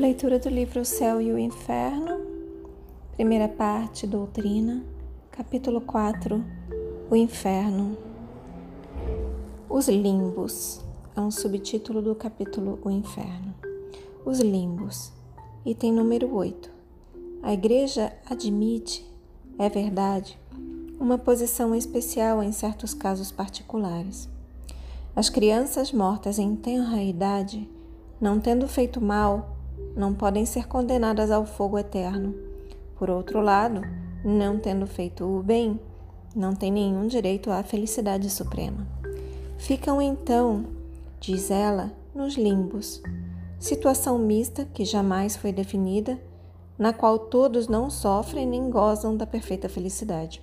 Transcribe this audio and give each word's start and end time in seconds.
Leitura 0.00 0.38
do 0.38 0.48
livro 0.48 0.80
O 0.80 0.84
Céu 0.84 1.20
e 1.20 1.30
o 1.30 1.38
Inferno, 1.38 2.22
primeira 3.12 3.46
parte, 3.46 4.06
Doutrina, 4.06 4.82
capítulo 5.30 5.78
4, 5.82 6.42
O 7.10 7.14
Inferno. 7.14 7.98
Os 9.68 9.90
limbos 9.90 10.80
é 11.14 11.20
um 11.20 11.30
subtítulo 11.30 12.00
do 12.00 12.14
capítulo 12.14 12.78
O 12.82 12.88
Inferno. 12.88 13.54
Os 14.24 14.40
limbos, 14.40 15.12
item 15.66 15.92
número 15.92 16.34
8. 16.34 16.70
A 17.42 17.52
Igreja 17.52 18.10
admite, 18.24 19.06
é 19.58 19.68
verdade, 19.68 20.38
uma 20.98 21.18
posição 21.18 21.74
especial 21.74 22.42
em 22.42 22.52
certos 22.52 22.94
casos 22.94 23.30
particulares. 23.30 24.30
As 25.14 25.28
crianças 25.28 25.92
mortas 25.92 26.38
em 26.38 26.56
tenra 26.56 27.02
idade, 27.02 27.68
não 28.18 28.40
tendo 28.40 28.66
feito 28.66 28.98
mal, 28.98 29.49
não 29.96 30.14
podem 30.14 30.46
ser 30.46 30.66
condenadas 30.66 31.30
ao 31.30 31.44
fogo 31.44 31.78
eterno. 31.78 32.34
Por 32.96 33.10
outro 33.10 33.40
lado, 33.40 33.82
não 34.24 34.58
tendo 34.58 34.86
feito 34.86 35.24
o 35.24 35.42
bem, 35.42 35.80
não 36.34 36.54
têm 36.54 36.70
nenhum 36.70 37.06
direito 37.06 37.50
à 37.50 37.62
felicidade 37.62 38.28
suprema. 38.30 38.86
Ficam 39.58 40.00
então, 40.00 40.64
diz 41.18 41.50
ela, 41.50 41.92
nos 42.14 42.34
limbos, 42.34 43.02
situação 43.58 44.18
mista 44.18 44.64
que 44.64 44.84
jamais 44.84 45.36
foi 45.36 45.52
definida, 45.52 46.18
na 46.78 46.92
qual 46.92 47.18
todos 47.18 47.68
não 47.68 47.90
sofrem 47.90 48.46
nem 48.46 48.70
gozam 48.70 49.16
da 49.16 49.26
perfeita 49.26 49.68
felicidade. 49.68 50.42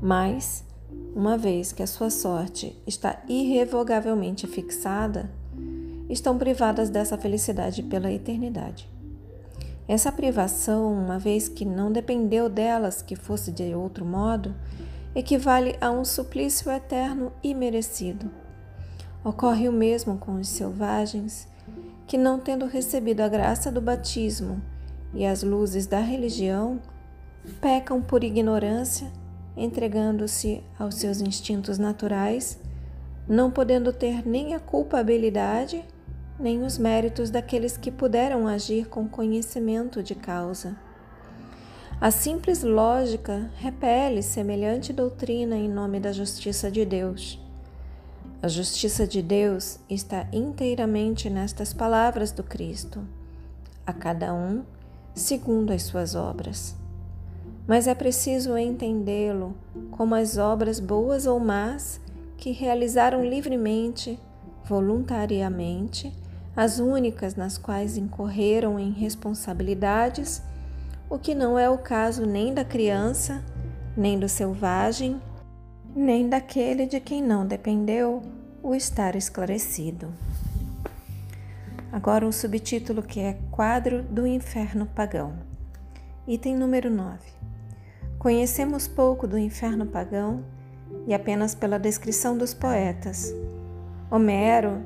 Mas, 0.00 0.64
uma 1.14 1.38
vez 1.38 1.72
que 1.72 1.82
a 1.82 1.86
sua 1.86 2.10
sorte 2.10 2.76
está 2.86 3.22
irrevogavelmente 3.28 4.46
fixada, 4.48 5.30
estão 6.12 6.36
privadas 6.36 6.90
dessa 6.90 7.16
felicidade 7.16 7.82
pela 7.82 8.12
eternidade. 8.12 8.88
Essa 9.88 10.12
privação, 10.12 10.92
uma 10.92 11.18
vez 11.18 11.48
que 11.48 11.64
não 11.64 11.90
dependeu 11.90 12.48
delas 12.48 13.00
que 13.00 13.16
fosse 13.16 13.50
de 13.50 13.74
outro 13.74 14.04
modo, 14.04 14.54
equivale 15.14 15.76
a 15.80 15.90
um 15.90 16.04
suplício 16.04 16.70
eterno 16.70 17.32
e 17.42 17.54
merecido. 17.54 18.30
Ocorre 19.24 19.68
o 19.68 19.72
mesmo 19.72 20.18
com 20.18 20.34
os 20.34 20.48
selvagens, 20.48 21.48
que, 22.06 22.18
não 22.18 22.38
tendo 22.38 22.66
recebido 22.66 23.22
a 23.22 23.28
graça 23.28 23.72
do 23.72 23.80
batismo 23.80 24.60
e 25.14 25.24
as 25.24 25.42
luzes 25.42 25.86
da 25.86 26.00
religião, 26.00 26.80
pecam 27.60 28.02
por 28.02 28.22
ignorância, 28.22 29.10
entregando-se 29.56 30.62
aos 30.78 30.96
seus 30.96 31.20
instintos 31.20 31.78
naturais, 31.78 32.58
não 33.28 33.50
podendo 33.50 33.92
ter 33.92 34.26
nem 34.26 34.54
a 34.54 34.60
culpabilidade 34.60 35.84
nem 36.42 36.64
os 36.64 36.76
méritos 36.76 37.30
daqueles 37.30 37.76
que 37.76 37.90
puderam 37.90 38.48
agir 38.48 38.88
com 38.88 39.08
conhecimento 39.08 40.02
de 40.02 40.14
causa. 40.14 40.76
A 42.00 42.10
simples 42.10 42.64
lógica 42.64 43.48
repele 43.58 44.22
semelhante 44.22 44.92
doutrina 44.92 45.56
em 45.56 45.68
nome 45.68 46.00
da 46.00 46.10
justiça 46.10 46.68
de 46.68 46.84
Deus. 46.84 47.40
A 48.42 48.48
justiça 48.48 49.06
de 49.06 49.22
Deus 49.22 49.78
está 49.88 50.26
inteiramente 50.32 51.30
nestas 51.30 51.72
palavras 51.72 52.32
do 52.32 52.42
Cristo, 52.42 53.06
a 53.86 53.92
cada 53.92 54.34
um 54.34 54.64
segundo 55.14 55.70
as 55.72 55.84
suas 55.84 56.16
obras. 56.16 56.74
Mas 57.68 57.86
é 57.86 57.94
preciso 57.94 58.58
entendê-lo 58.58 59.54
como 59.92 60.16
as 60.16 60.38
obras 60.38 60.80
boas 60.80 61.24
ou 61.24 61.38
más 61.38 62.00
que 62.36 62.50
realizaram 62.50 63.24
livremente, 63.24 64.18
voluntariamente, 64.64 66.12
as 66.56 66.78
únicas 66.78 67.34
nas 67.34 67.56
quais 67.56 67.96
incorreram 67.96 68.78
em 68.78 68.90
responsabilidades, 68.90 70.42
o 71.08 71.18
que 71.18 71.34
não 71.34 71.58
é 71.58 71.68
o 71.68 71.78
caso 71.78 72.26
nem 72.26 72.52
da 72.52 72.64
criança, 72.64 73.42
nem 73.96 74.18
do 74.18 74.28
selvagem, 74.28 75.20
nem 75.94 76.28
daquele 76.28 76.86
de 76.86 77.00
quem 77.00 77.22
não 77.22 77.46
dependeu 77.46 78.22
o 78.62 78.74
estar 78.74 79.16
esclarecido. 79.16 80.12
Agora 81.90 82.26
um 82.26 82.32
subtítulo 82.32 83.02
que 83.02 83.20
é 83.20 83.38
Quadro 83.50 84.02
do 84.02 84.26
Inferno 84.26 84.86
Pagão. 84.86 85.34
Item 86.26 86.56
número 86.56 86.88
9. 86.88 87.18
Conhecemos 88.18 88.86
pouco 88.86 89.26
do 89.26 89.36
inferno 89.36 89.84
pagão 89.84 90.44
e 91.08 91.12
apenas 91.12 91.54
pela 91.56 91.78
descrição 91.78 92.38
dos 92.38 92.54
poetas. 92.54 93.34
Homero 94.08 94.80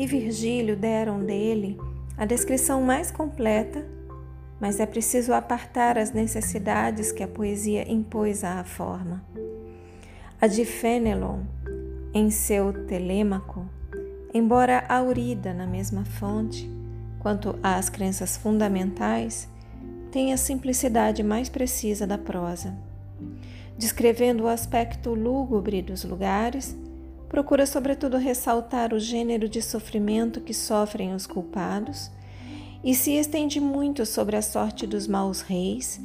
e 0.00 0.06
Virgílio 0.06 0.78
deram 0.78 1.20
dele 1.22 1.78
a 2.16 2.24
descrição 2.24 2.80
mais 2.80 3.10
completa, 3.10 3.84
mas 4.58 4.80
é 4.80 4.86
preciso 4.86 5.34
apartar 5.34 5.98
as 5.98 6.10
necessidades 6.10 7.12
que 7.12 7.22
a 7.22 7.28
poesia 7.28 7.86
impôs 7.86 8.42
à 8.42 8.64
forma. 8.64 9.22
A 10.40 10.46
de 10.46 10.64
Fénelon, 10.64 11.40
em 12.14 12.30
seu 12.30 12.72
Telêmaco, 12.86 13.66
embora 14.32 14.86
aurida 14.88 15.52
na 15.52 15.66
mesma 15.66 16.06
fonte, 16.06 16.70
quanto 17.18 17.58
às 17.62 17.90
crenças 17.90 18.38
fundamentais, 18.38 19.50
tem 20.10 20.32
a 20.32 20.38
simplicidade 20.38 21.22
mais 21.22 21.50
precisa 21.50 22.06
da 22.06 22.16
prosa. 22.16 22.74
Descrevendo 23.76 24.44
o 24.44 24.48
aspecto 24.48 25.12
lúgubre 25.12 25.82
dos 25.82 26.04
lugares, 26.04 26.74
procura, 27.30 27.64
sobretudo, 27.64 28.16
ressaltar 28.16 28.92
o 28.92 28.98
gênero 28.98 29.48
de 29.48 29.62
sofrimento 29.62 30.40
que 30.40 30.52
sofrem 30.52 31.14
os 31.14 31.28
culpados 31.28 32.10
e 32.82 32.92
se 32.92 33.12
estende 33.12 33.60
muito 33.60 34.04
sobre 34.04 34.34
a 34.36 34.42
sorte 34.42 34.84
dos 34.84 35.06
maus 35.06 35.40
reis, 35.40 36.00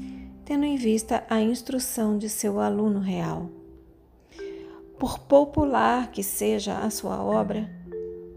tendo 0.45 0.65
em 0.65 0.77
vista 0.77 1.23
a 1.27 1.41
instrução 1.41 2.15
de 2.15 2.29
seu 2.29 2.59
aluno 2.59 2.99
real. 2.99 3.49
Por 4.99 5.17
popular 5.17 6.11
que 6.11 6.21
seja 6.21 6.77
a 6.77 6.91
sua 6.91 7.21
obra, 7.23 7.67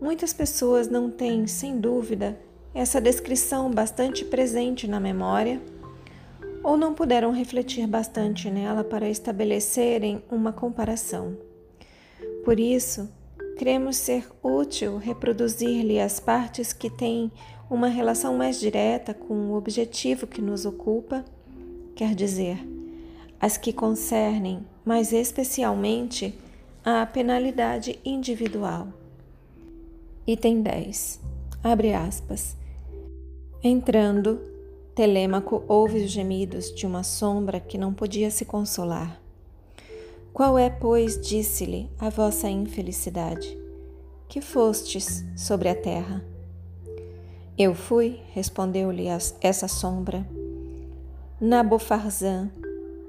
muitas 0.00 0.32
pessoas 0.32 0.88
não 0.88 1.10
têm, 1.10 1.47
sem 1.47 1.78
dúvida, 1.78 2.41
essa 2.72 3.03
descrição 3.03 3.71
bastante 3.71 4.25
presente 4.25 4.88
na 4.88 4.98
memória 4.98 5.60
ou 6.65 6.75
não 6.75 6.94
puderam 6.94 7.32
refletir 7.32 7.87
bastante 7.87 8.50
nela 8.50 8.82
para 8.82 9.10
estabelecerem 9.10 10.22
uma 10.31 10.54
comparação. 10.54 11.47
Por 12.48 12.59
isso, 12.59 13.10
cremos 13.59 13.98
ser 13.98 14.26
útil 14.42 14.97
reproduzir-lhe 14.97 16.00
as 16.00 16.19
partes 16.19 16.72
que 16.72 16.88
têm 16.88 17.31
uma 17.69 17.88
relação 17.88 18.38
mais 18.38 18.59
direta 18.59 19.12
com 19.12 19.34
o 19.50 19.54
objetivo 19.54 20.26
que 20.26 20.41
nos 20.41 20.64
ocupa, 20.64 21.26
quer 21.94 22.14
dizer, 22.14 22.56
as 23.38 23.59
que 23.59 23.70
concernem 23.70 24.64
mais 24.82 25.12
especialmente 25.12 26.34
a 26.82 27.04
penalidade 27.04 28.00
individual. 28.03 28.88
Item 30.26 30.62
10. 30.62 31.20
Abre 31.62 31.92
aspas. 31.92 32.56
Entrando, 33.62 34.41
Telêmaco 34.94 35.65
ouve 35.69 36.03
os 36.03 36.10
gemidos 36.10 36.75
de 36.75 36.86
uma 36.86 37.03
sombra 37.03 37.60
que 37.60 37.76
não 37.76 37.92
podia 37.92 38.30
se 38.30 38.47
consolar. 38.47 39.20
Qual 40.38 40.56
é, 40.56 40.71
pois, 40.71 41.21
disse-lhe, 41.21 41.91
a 41.99 42.10
vossa 42.10 42.49
infelicidade? 42.49 43.59
Que 44.28 44.41
fostes 44.41 45.25
sobre 45.34 45.69
a 45.69 45.75
terra? 45.75 46.25
Eu 47.59 47.75
fui, 47.75 48.21
respondeu-lhe 48.32 49.06
essa 49.41 49.66
sombra, 49.66 50.25
Nabofarzã, 51.41 52.53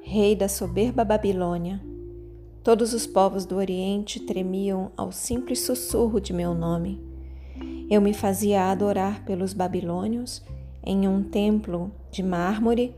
rei 0.01 0.35
da 0.35 0.49
soberba 0.49 1.05
Babilônia. 1.05 1.79
Todos 2.63 2.95
os 2.95 3.05
povos 3.05 3.45
do 3.45 3.57
Oriente 3.57 4.21
tremiam 4.21 4.91
ao 4.97 5.11
simples 5.11 5.59
sussurro 5.59 6.19
de 6.19 6.33
meu 6.33 6.55
nome. 6.55 6.99
Eu 7.91 8.01
me 8.01 8.15
fazia 8.15 8.71
adorar 8.71 9.23
pelos 9.23 9.53
babilônios 9.53 10.43
em 10.83 11.07
um 11.07 11.21
templo 11.21 11.91
de 12.09 12.23
mármore 12.23 12.95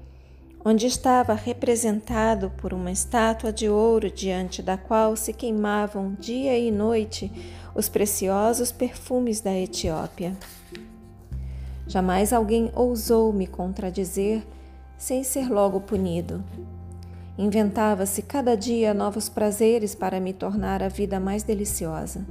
onde 0.63 0.85
estava 0.85 1.33
representado 1.33 2.51
por 2.57 2.73
uma 2.73 2.91
estátua 2.91 3.51
de 3.51 3.67
ouro 3.67 4.11
diante 4.11 4.61
da 4.61 4.77
qual 4.77 5.15
se 5.15 5.33
queimavam 5.33 6.15
dia 6.19 6.57
e 6.57 6.69
noite 6.71 7.31
os 7.73 7.89
preciosos 7.89 8.71
perfumes 8.71 9.41
da 9.41 9.53
Etiópia. 9.53 10.37
Jamais 11.87 12.31
alguém 12.31 12.71
ousou 12.75 13.33
me 13.33 13.47
contradizer 13.47 14.43
sem 14.97 15.23
ser 15.23 15.49
logo 15.49 15.81
punido. 15.81 16.43
Inventava-se 17.37 18.21
cada 18.21 18.55
dia 18.55 18.93
novos 18.93 19.27
prazeres 19.27 19.95
para 19.95 20.19
me 20.19 20.31
tornar 20.31 20.83
a 20.83 20.87
vida 20.87 21.19
mais 21.19 21.41
deliciosa. 21.41 22.25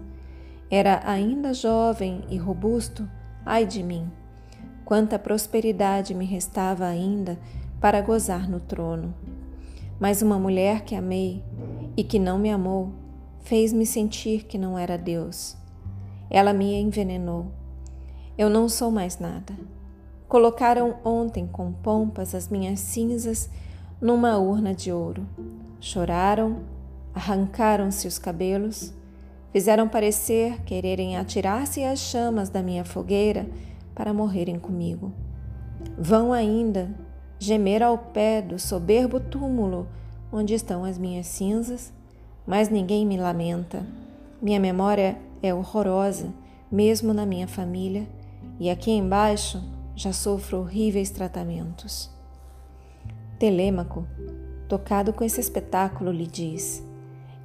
Era 0.71 1.03
ainda 1.05 1.53
jovem 1.53 2.23
e 2.31 2.37
robusto, 2.37 3.09
ai 3.45 3.67
de 3.67 3.83
mim! 3.83 4.09
Quanta 4.85 5.19
prosperidade 5.19 6.15
me 6.15 6.25
restava 6.25 6.85
ainda 6.87 7.39
para 7.81 8.03
gozar 8.03 8.49
no 8.49 8.61
trono. 8.61 9.15
Mas 9.99 10.23
uma 10.23 10.39
mulher 10.39 10.83
que 10.83 10.95
amei 10.95 11.43
e 11.97 12.05
que 12.05 12.19
não 12.19 12.39
me 12.39 12.51
amou 12.51 12.93
fez-me 13.41 13.87
sentir 13.87 14.45
que 14.45 14.59
não 14.59 14.79
era 14.79 14.99
Deus. 14.99 15.57
Ela 16.29 16.53
me 16.53 16.75
envenenou. 16.75 17.47
Eu 18.37 18.49
não 18.49 18.69
sou 18.69 18.91
mais 18.91 19.19
nada. 19.19 19.55
Colocaram 20.29 20.97
ontem 21.05 21.47
com 21.47 21.73
pompas 21.73 22.35
as 22.35 22.49
minhas 22.49 22.81
cinzas 22.81 23.51
numa 24.01 24.39
urna 24.39 24.73
de 24.73 24.93
ouro. 24.93 25.27
Choraram, 25.81 26.61
arrancaram-se 27.15 28.07
os 28.07 28.19
cabelos, 28.19 28.95
fizeram 29.53 29.89
parecer 29.89 30.63
quererem 30.63 31.17
atirar-se 31.17 31.83
às 31.83 31.99
chamas 31.99 32.49
da 32.49 32.63
minha 32.63 32.85
fogueira 32.85 33.49
para 33.95 34.15
morrerem 34.15 34.59
comigo. 34.59 35.13
Vão 35.99 36.33
ainda 36.33 36.95
gemer 37.41 37.83
ao 37.83 37.97
pé 37.97 38.43
do 38.43 38.59
soberbo 38.59 39.19
túmulo 39.19 39.89
onde 40.31 40.53
estão 40.53 40.85
as 40.85 40.99
minhas 40.99 41.27
cinzas, 41.27 41.91
mas 42.47 42.69
ninguém 42.69 43.07
me 43.07 43.17
lamenta. 43.17 43.85
Minha 44.43 44.61
memória 44.61 45.17
é 45.43 45.53
horrorosa, 45.53 46.33
mesmo 46.71 47.15
na 47.15 47.25
minha 47.25 47.49
família, 47.49 48.07
e 48.61 48.69
aqui 48.69 48.91
embaixo 48.91 49.61
já 49.97 50.13
sofro 50.13 50.61
horríveis 50.61 51.11
tratamentos. 51.11 52.11
Telêmaco, 53.39 54.07
tocado 54.69 55.13
com 55.13 55.25
esse 55.25 55.41
espetáculo, 55.41 56.13
lhe 56.13 56.27
diz: 56.27 56.85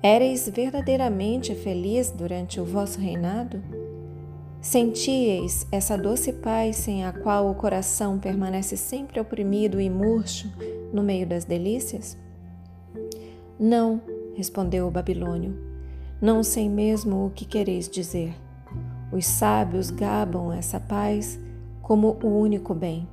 Éreis 0.03 0.49
verdadeiramente 0.49 1.55
feliz 1.55 2.11
durante 2.11 2.59
o 2.59 2.65
vosso 2.65 2.99
reinado? 2.99 3.63
Sentíeis 4.65 5.67
essa 5.71 5.95
doce 5.95 6.33
paz 6.33 6.77
sem 6.77 7.05
a 7.05 7.13
qual 7.13 7.51
o 7.51 7.53
coração 7.53 8.17
permanece 8.17 8.75
sempre 8.75 9.19
oprimido 9.19 9.79
e 9.79 9.91
murcho 9.91 10.51
no 10.91 11.03
meio 11.03 11.27
das 11.27 11.45
delícias? 11.45 12.17
Não, 13.59 14.01
respondeu 14.33 14.87
o 14.87 14.91
babilônio, 14.91 15.55
não 16.19 16.41
sei 16.41 16.67
mesmo 16.67 17.27
o 17.27 17.29
que 17.29 17.45
quereis 17.45 17.87
dizer. 17.87 18.33
Os 19.11 19.27
sábios 19.27 19.91
gabam 19.91 20.51
essa 20.51 20.79
paz 20.79 21.39
como 21.83 22.17
o 22.23 22.27
único 22.27 22.73
bem. 22.73 23.07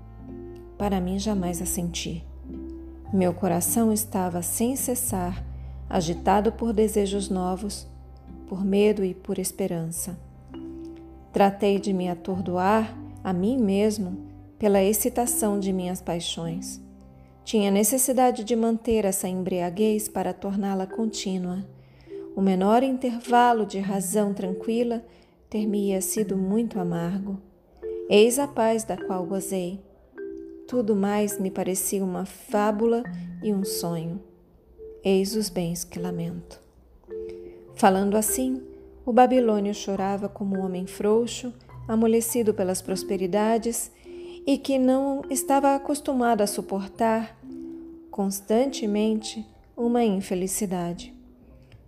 Para 0.79 1.03
mim 1.03 1.19
jamais 1.19 1.61
a 1.61 1.67
senti. 1.67 2.25
Meu 3.13 3.35
coração 3.35 3.93
estava 3.93 4.41
sem 4.41 4.75
cessar, 4.75 5.45
agitado 5.87 6.51
por 6.51 6.73
desejos 6.73 7.29
novos, 7.29 7.87
por 8.49 8.65
medo 8.65 9.05
e 9.05 9.13
por 9.13 9.39
esperança. 9.39 10.32
Tratei 11.33 11.79
de 11.79 11.93
me 11.93 12.09
atordoar 12.09 12.97
a 13.25 13.33
mim 13.33 13.59
mesmo 13.59 14.27
pela 14.59 14.83
excitação 14.83 15.59
de 15.59 15.73
minhas 15.73 16.01
paixões. 16.01 16.81
Tinha 17.45 17.71
necessidade 17.71 18.45
de 18.45 18.55
manter 18.55 19.05
essa 19.05 19.29
embriaguez 19.29 20.09
para 20.09 20.33
torná-la 20.33 20.87
contínua. 20.87 21.65
O 22.37 22.41
menor 22.41 22.83
intervalo 22.83 23.67
de 23.67 23.79
razão 23.79 24.33
tranquila 24.33 25.05
ter-me 25.51 26.01
sido 26.01 26.37
muito 26.37 26.79
amargo. 26.79 27.41
Eis 28.09 28.39
a 28.39 28.47
paz 28.47 28.85
da 28.85 28.97
qual 28.97 29.25
gozei 29.25 29.83
tudo 30.73 30.97
mais 30.97 31.39
me 31.39 31.51
parecia 31.51 32.03
uma 32.03 32.25
fábula 32.25 33.03
e 33.43 33.53
um 33.53 33.63
sonho. 33.63 34.19
Eis 35.05 35.37
os 35.37 35.51
bens 35.51 35.85
que 35.85 35.99
lamento. 35.99 36.59
Falando 37.75 38.17
assim, 38.17 38.63
o 39.05 39.13
babilônio 39.13 39.75
chorava 39.75 40.29
como 40.29 40.57
um 40.57 40.65
homem 40.65 40.87
frouxo, 40.87 41.53
amolecido 41.89 42.55
pelas 42.55 42.81
prosperidades 42.81 43.91
e 44.47 44.59
que 44.59 44.79
não 44.79 45.23
estava 45.31 45.75
acostumado 45.75 46.43
a 46.43 46.47
suportar 46.47 47.39
constantemente 48.11 49.47
uma 49.77 50.05
infelicidade. 50.05 51.15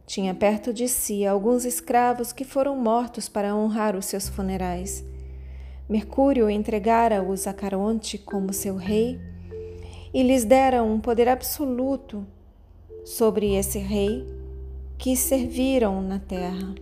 Tinha 0.07 0.35
perto 0.35 0.73
de 0.73 0.89
si 0.89 1.27
alguns 1.27 1.65
escravos 1.65 2.33
que 2.33 2.45
foram 2.45 2.77
mortos 2.77 3.29
para 3.29 3.55
honrar 3.55 3.97
os 3.97 4.07
seus 4.07 4.29
funerais 4.29 5.05
Mercúrio 5.87 6.49
entregara-os 6.49 7.47
a 7.47 7.53
Caronte 7.53 8.17
como 8.17 8.55
seu 8.55 8.75
rei 8.75 9.21
e 10.15 10.23
lhes 10.23 10.43
dera 10.43 10.83
um 10.83 10.99
poder 10.99 11.29
absoluto 11.29 12.27
sobre 13.05 13.55
esse 13.55 13.79
rei 13.79 14.27
que 14.97 15.15
serviram 15.15 16.01
na 16.01 16.19
terra. 16.19 16.75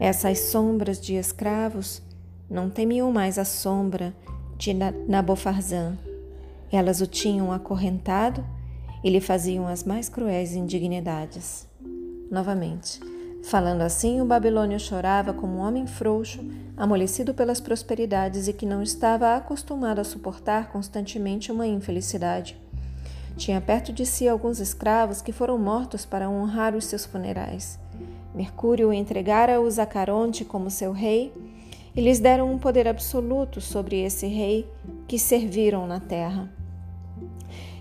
Essas 0.00 0.38
sombras 0.38 1.00
de 1.00 1.14
escravos 1.14 2.02
não 2.48 2.68
temiam 2.68 3.12
mais 3.12 3.38
a 3.38 3.44
sombra 3.44 4.14
de 4.56 4.74
Nabofarzã. 4.74 5.96
Elas 6.72 7.00
o 7.00 7.06
tinham 7.06 7.52
acorrentado 7.52 8.44
e 9.04 9.10
lhe 9.10 9.20
faziam 9.20 9.68
as 9.68 9.84
mais 9.84 10.08
cruéis 10.08 10.54
indignidades. 10.54 11.68
Novamente, 12.30 12.98
Falando 13.42 13.80
assim, 13.80 14.20
o 14.20 14.24
babilônio 14.24 14.78
chorava 14.78 15.32
como 15.32 15.56
um 15.56 15.60
homem 15.60 15.86
frouxo, 15.86 16.40
amolecido 16.76 17.32
pelas 17.32 17.60
prosperidades 17.60 18.48
e 18.48 18.52
que 18.52 18.66
não 18.66 18.82
estava 18.82 19.34
acostumado 19.34 19.98
a 19.98 20.04
suportar 20.04 20.70
constantemente 20.70 21.50
uma 21.50 21.66
infelicidade. 21.66 22.60
Tinha 23.36 23.60
perto 23.60 23.92
de 23.92 24.04
si 24.04 24.28
alguns 24.28 24.60
escravos 24.60 25.22
que 25.22 25.32
foram 25.32 25.58
mortos 25.58 26.04
para 26.04 26.28
honrar 26.28 26.76
os 26.76 26.84
seus 26.84 27.06
funerais. 27.06 27.78
Mercúrio 28.34 28.92
entregara-os 28.92 29.78
a 29.78 29.86
Caronte 29.86 30.44
como 30.44 30.70
seu 30.70 30.92
rei 30.92 31.32
e 31.94 32.00
lhes 32.00 32.20
deram 32.20 32.52
um 32.52 32.58
poder 32.58 32.86
absoluto 32.86 33.60
sobre 33.60 34.00
esse 34.00 34.26
rei 34.26 34.66
que 35.08 35.18
serviram 35.18 35.86
na 35.86 36.00
terra. 36.00 36.50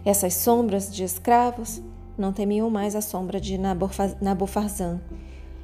Essas 0.04 0.34
sombras 0.34 0.94
de 0.94 1.04
escravos 1.04 1.82
não 2.18 2.34
temiam 2.34 2.70
mais 2.70 2.96
a 2.96 3.02
sombra 3.02 3.40
de 3.40 3.58
Nabofarzã 3.58 5.00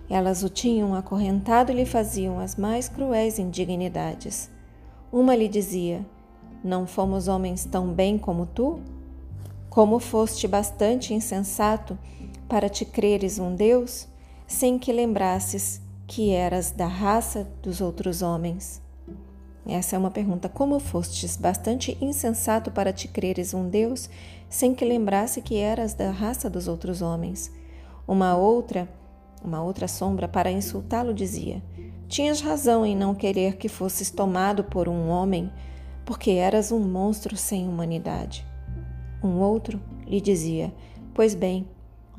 elas 0.10 0.44
o 0.44 0.50
tinham 0.50 0.94
acorrentado 0.94 1.72
e 1.72 1.76
lhe 1.76 1.86
faziam 1.86 2.40
as 2.40 2.56
mais 2.56 2.88
cruéis 2.88 3.40
indignidades. 3.40 4.50
Uma 5.12 5.36
lhe 5.36 5.48
dizia: 5.48 6.06
Não 6.64 6.86
fomos 6.86 7.28
homens 7.28 7.66
tão 7.66 7.88
bem 7.92 8.18
como 8.18 8.46
tu? 8.46 8.80
Como 9.70 10.00
foste 10.00 10.48
bastante 10.48 11.14
insensato 11.14 11.98
para 12.48 12.70
te 12.70 12.86
creres 12.86 13.40
um 13.40 13.56
Deus, 13.56 14.08
sem 14.48 14.78
que 14.78 14.92
lembrasses 14.92 15.82
que 16.08 16.32
eras 16.32 16.72
da 16.72 16.88
raça 16.88 17.48
dos 17.62 17.82
outros 17.82 18.22
homens? 18.22 18.82
Essa 19.68 19.96
é 19.96 20.00
uma 20.00 20.12
pergunta. 20.12 20.48
Como 20.48 20.80
fostes 20.80 21.36
bastante 21.36 21.98
insensato 22.00 22.70
para 22.70 22.94
te 22.94 23.08
creres 23.08 23.54
um 23.54 23.68
Deus, 23.68 24.10
sem 24.48 24.76
que 24.76 24.86
lembrasse 24.86 25.42
que 25.42 25.58
eras 25.58 25.94
da 25.94 26.12
raça 26.12 26.50
dos 26.50 26.68
outros 26.68 27.02
homens? 27.02 27.52
Uma 28.08 28.36
outra 28.38 28.88
uma 29.46 29.62
outra 29.62 29.88
sombra, 29.88 30.28
para 30.28 30.52
insultá-lo, 30.52 31.14
dizia: 31.14 31.62
Tinhas 32.08 32.42
razão 32.42 32.84
em 32.84 32.96
não 32.96 33.14
querer 33.14 33.58
que 33.58 33.70
fosses 33.70 34.10
tomado 34.10 34.64
por 34.64 34.90
um 34.90 35.08
homem, 35.08 35.52
porque 36.04 36.32
eras 36.32 36.72
um 36.72 36.80
monstro 36.80 37.38
sem 37.38 37.68
humanidade. 37.68 38.46
Um 39.24 39.40
outro 39.40 39.80
lhe 40.08 40.20
dizia: 40.20 40.74
Pois 41.14 41.36
bem, 41.36 41.68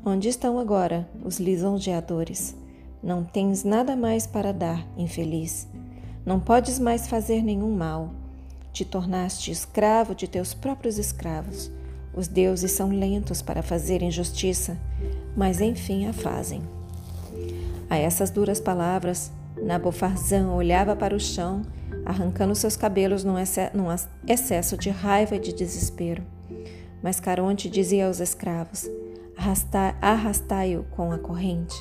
onde 0.07 0.29
estão 0.29 0.57
agora 0.57 1.05
os 1.21 1.37
lisonjeadores? 1.37 2.55
Não 3.03 3.25
tens 3.25 3.65
nada 3.65 3.93
mais 3.93 4.25
para 4.25 4.53
dar, 4.53 4.87
infeliz. 4.97 5.67
Não 6.25 6.39
podes 6.39 6.79
mais 6.79 7.07
fazer 7.07 7.43
nenhum 7.43 7.75
mal. 7.75 8.11
Te 8.71 8.85
tornaste 8.85 9.51
escravo 9.51 10.15
de 10.15 10.25
teus 10.25 10.53
próprios 10.53 10.97
escravos. 10.97 11.69
Os 12.15 12.29
deuses 12.29 12.71
são 12.71 12.87
lentos 12.87 13.41
para 13.41 13.61
fazer 13.61 14.01
injustiça, 14.01 14.77
mas 15.35 15.59
enfim 15.59 16.07
a 16.07 16.13
fazem. 16.13 16.61
A 17.89 17.97
essas 17.97 18.31
duras 18.31 18.61
palavras, 18.61 19.29
Nabofarzã 19.61 20.49
olhava 20.51 20.95
para 20.95 21.15
o 21.15 21.19
chão, 21.19 21.63
arrancando 22.05 22.55
seus 22.55 22.77
cabelos 22.77 23.25
num 23.25 23.35
excesso 24.25 24.77
de 24.77 24.89
raiva 24.89 25.35
e 25.35 25.39
de 25.39 25.51
desespero. 25.51 26.23
Mas 27.03 27.19
Caronte 27.19 27.69
dizia 27.69 28.07
aos 28.07 28.21
escravos: 28.21 28.89
Arrastai-o 29.37 30.83
com 30.91 31.11
a 31.11 31.17
corrente, 31.17 31.75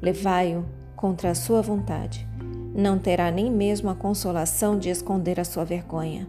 levai-o 0.00 0.64
contra 0.96 1.30
a 1.30 1.34
sua 1.34 1.60
vontade. 1.60 2.26
Não 2.74 2.98
terá 2.98 3.30
nem 3.30 3.50
mesmo 3.50 3.90
a 3.90 3.94
consolação 3.94 4.78
de 4.78 4.88
esconder 4.88 5.38
a 5.38 5.44
sua 5.44 5.64
vergonha. 5.64 6.26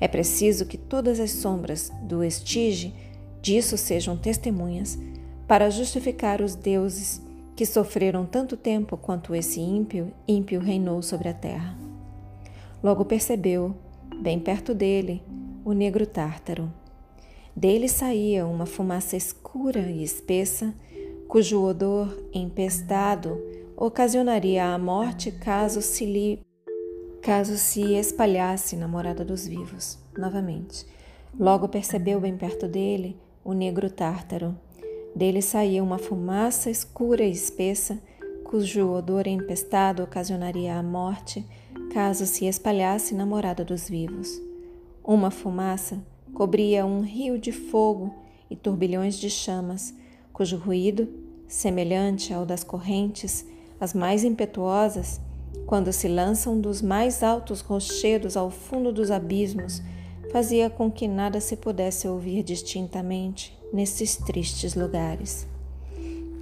É 0.00 0.08
preciso 0.08 0.64
que 0.64 0.78
todas 0.78 1.20
as 1.20 1.30
sombras 1.32 1.92
do 2.02 2.24
estige 2.24 2.94
disso 3.42 3.76
sejam 3.76 4.16
testemunhas 4.16 4.98
para 5.46 5.68
justificar 5.68 6.40
os 6.40 6.54
deuses 6.54 7.20
que 7.54 7.66
sofreram 7.66 8.24
tanto 8.24 8.56
tempo 8.56 8.96
quanto 8.96 9.34
esse 9.34 9.60
ímpio, 9.60 10.12
ímpio 10.26 10.60
reinou 10.60 11.02
sobre 11.02 11.28
a 11.28 11.34
terra. 11.34 11.76
Logo 12.82 13.04
percebeu, 13.04 13.76
bem 14.20 14.40
perto 14.40 14.74
dele, 14.74 15.22
o 15.64 15.72
negro 15.72 16.06
tártaro. 16.06 16.72
Dele 17.54 17.88
saía 17.88 18.46
uma 18.46 18.66
fumaça 18.66 19.16
escura 19.16 19.80
e 19.80 20.02
espessa, 20.02 20.74
cujo 21.28 21.62
odor 21.62 22.08
empestado 22.32 23.40
ocasionaria 23.76 24.66
a 24.66 24.78
morte 24.78 25.30
caso 25.30 25.80
se 25.80 26.04
lhe 26.04 26.40
caso 27.20 27.56
se 27.56 27.94
espalhasse 27.94 28.76
na 28.76 28.88
morada 28.88 29.24
dos 29.24 29.46
vivos. 29.46 29.98
Novamente, 30.16 30.84
logo 31.38 31.68
percebeu 31.68 32.20
bem 32.20 32.36
perto 32.36 32.66
dele 32.66 33.16
o 33.44 33.52
negro 33.52 33.88
tártaro 33.88 34.56
dele 35.14 35.42
saía 35.42 35.82
uma 35.82 35.98
fumaça 35.98 36.70
escura 36.70 37.22
e 37.22 37.30
espessa, 37.30 37.98
cujo 38.44 38.90
odor 38.90 39.26
empestado 39.26 40.02
ocasionaria 40.02 40.76
a 40.76 40.82
morte, 40.82 41.46
caso 41.92 42.26
se 42.26 42.46
espalhasse 42.46 43.14
na 43.14 43.26
morada 43.26 43.64
dos 43.64 43.88
vivos. 43.88 44.40
Uma 45.04 45.30
fumaça 45.30 46.04
cobria 46.34 46.84
um 46.84 47.00
rio 47.00 47.38
de 47.38 47.52
fogo 47.52 48.14
e 48.50 48.56
turbilhões 48.56 49.16
de 49.16 49.30
chamas, 49.30 49.94
cujo 50.32 50.56
ruído, 50.56 51.08
semelhante 51.46 52.32
ao 52.32 52.46
das 52.46 52.64
correntes, 52.64 53.46
as 53.78 53.92
mais 53.92 54.24
impetuosas, 54.24 55.20
quando 55.66 55.92
se 55.92 56.08
lançam 56.08 56.60
dos 56.60 56.80
mais 56.80 57.22
altos 57.22 57.60
rochedos 57.60 58.36
ao 58.36 58.50
fundo 58.50 58.92
dos 58.92 59.10
abismos, 59.10 59.82
fazia 60.30 60.70
com 60.70 60.90
que 60.90 61.06
nada 61.06 61.40
se 61.40 61.56
pudesse 61.56 62.08
ouvir 62.08 62.42
distintamente 62.42 63.56
nesses 63.72 64.16
tristes 64.16 64.74
lugares. 64.74 65.46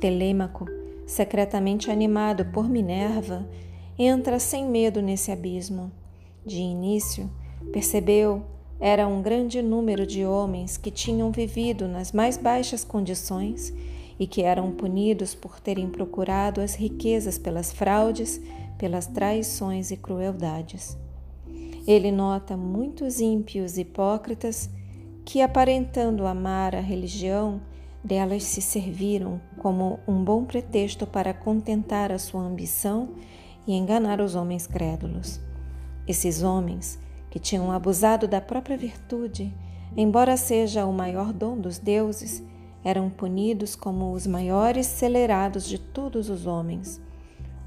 Telêmaco, 0.01 0.67
secretamente 1.07 1.91
animado 1.91 2.45
por 2.47 2.69
Minerva, 2.69 3.49
entra 3.99 4.39
sem 4.39 4.65
medo 4.67 5.03
nesse 5.03 5.31
abismo. 5.31 5.91
De 6.47 6.59
início, 6.59 7.31
percebeu 7.73 8.43
era 8.81 9.07
um 9.07 9.21
grande 9.21 9.61
número 9.61 10.07
de 10.07 10.25
homens 10.25 10.79
que 10.79 10.91
tinham 10.91 11.31
vivido 11.31 11.87
nas 11.87 12.13
mais 12.13 12.39
baixas 12.39 12.83
condições 12.83 13.75
e 14.19 14.27
que 14.27 14.43
eram 14.43 14.73
punidos 14.73 15.35
por 15.35 15.61
terem 15.61 15.89
procurado 15.89 16.63
as 16.63 16.75
riquezas 16.75 17.37
pelas 17.37 17.71
fraudes, 17.71 18.41
pelas 18.79 19.07
traições 19.07 19.91
e 19.91 19.97
crueldades. 19.99 20.97
Ele 21.87 22.11
nota 22.11 22.57
muitos 22.57 23.21
ímpios 23.21 23.77
hipócritas 23.77 24.71
que, 25.25 25.43
aparentando 25.43 26.27
amar 26.27 26.75
a 26.75 26.81
religião, 26.81 27.61
delas 28.03 28.45
se 28.45 28.63
serviram 28.63 29.41
como 29.59 30.01
um 30.09 30.25
bom 30.25 30.45
pretexto 30.45 31.07
para 31.07 31.35
contentar 31.35 32.11
a 32.11 32.19
sua 32.19 32.41
ambição 32.41 33.11
e 33.67 33.75
enganar 33.75 34.21
os 34.21 34.35
homens 34.35 34.67
crédulos. 34.67 35.39
Esses 36.07 36.43
homens 36.43 36.99
que 37.31 37.39
tinham 37.39 37.71
abusado 37.71 38.27
da 38.27 38.41
própria 38.41 38.77
virtude, 38.77 39.55
embora 39.97 40.37
seja 40.37 40.85
o 40.85 40.93
maior 40.93 41.33
dom 41.33 41.57
dos 41.57 41.79
deuses, 41.79 42.43
eram 42.85 43.09
punidos 43.09 43.77
como 43.77 44.13
os 44.13 44.27
maiores 44.27 44.87
celerados 44.87 45.67
de 45.67 45.79
todos 45.79 46.29
os 46.29 46.47
homens. 46.47 47.01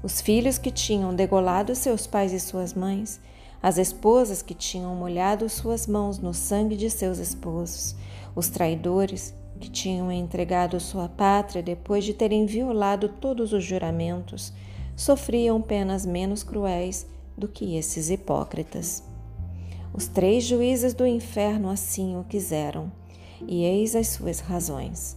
Os 0.02 0.20
filhos 0.20 0.58
que 0.58 0.70
tinham 0.70 1.14
degolado 1.14 1.74
seus 1.74 2.06
pais 2.06 2.32
e 2.32 2.40
suas 2.40 2.74
mães, 2.74 3.20
as 3.62 3.78
esposas 3.78 4.42
que 4.42 4.52
tinham 4.52 4.94
molhado 4.94 5.48
suas 5.48 5.86
mãos 5.86 6.18
no 6.18 6.34
sangue 6.34 6.76
de 6.76 6.90
seus 6.90 7.18
esposos, 7.18 7.96
os 8.36 8.48
traidores 8.48 9.34
que 9.58 9.70
tinham 9.70 10.12
entregado 10.12 10.78
sua 10.78 11.08
pátria 11.08 11.62
depois 11.62 12.04
de 12.04 12.12
terem 12.12 12.44
violado 12.44 13.08
todos 13.08 13.52
os 13.54 13.64
juramentos, 13.64 14.52
sofriam 14.94 15.62
penas 15.62 16.04
menos 16.04 16.42
cruéis 16.42 17.06
do 17.38 17.48
que 17.48 17.76
esses 17.76 18.10
hipócritas. 18.10 19.13
Os 19.96 20.08
três 20.08 20.42
juízes 20.42 20.92
do 20.92 21.06
inferno 21.06 21.70
assim 21.70 22.18
o 22.18 22.24
quiseram, 22.24 22.90
e 23.46 23.62
eis 23.62 23.94
as 23.94 24.08
suas 24.08 24.40
razões. 24.40 25.16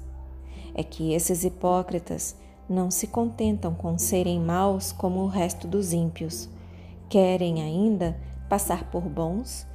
É 0.75 0.84
que 0.84 1.13
esses 1.13 1.43
hipócritas 1.43 2.36
não 2.69 2.91
se 2.91 3.07
contentam 3.07 3.74
com 3.74 3.98
serem 3.98 4.39
maus 4.39 4.91
como 4.91 5.22
o 5.22 5.27
resto 5.27 5.67
dos 5.67 5.93
ímpios, 5.93 6.48
querem 7.10 7.60
ainda 7.60 8.15
passar 8.48 8.91
por 8.91 9.01
bons 9.01 9.65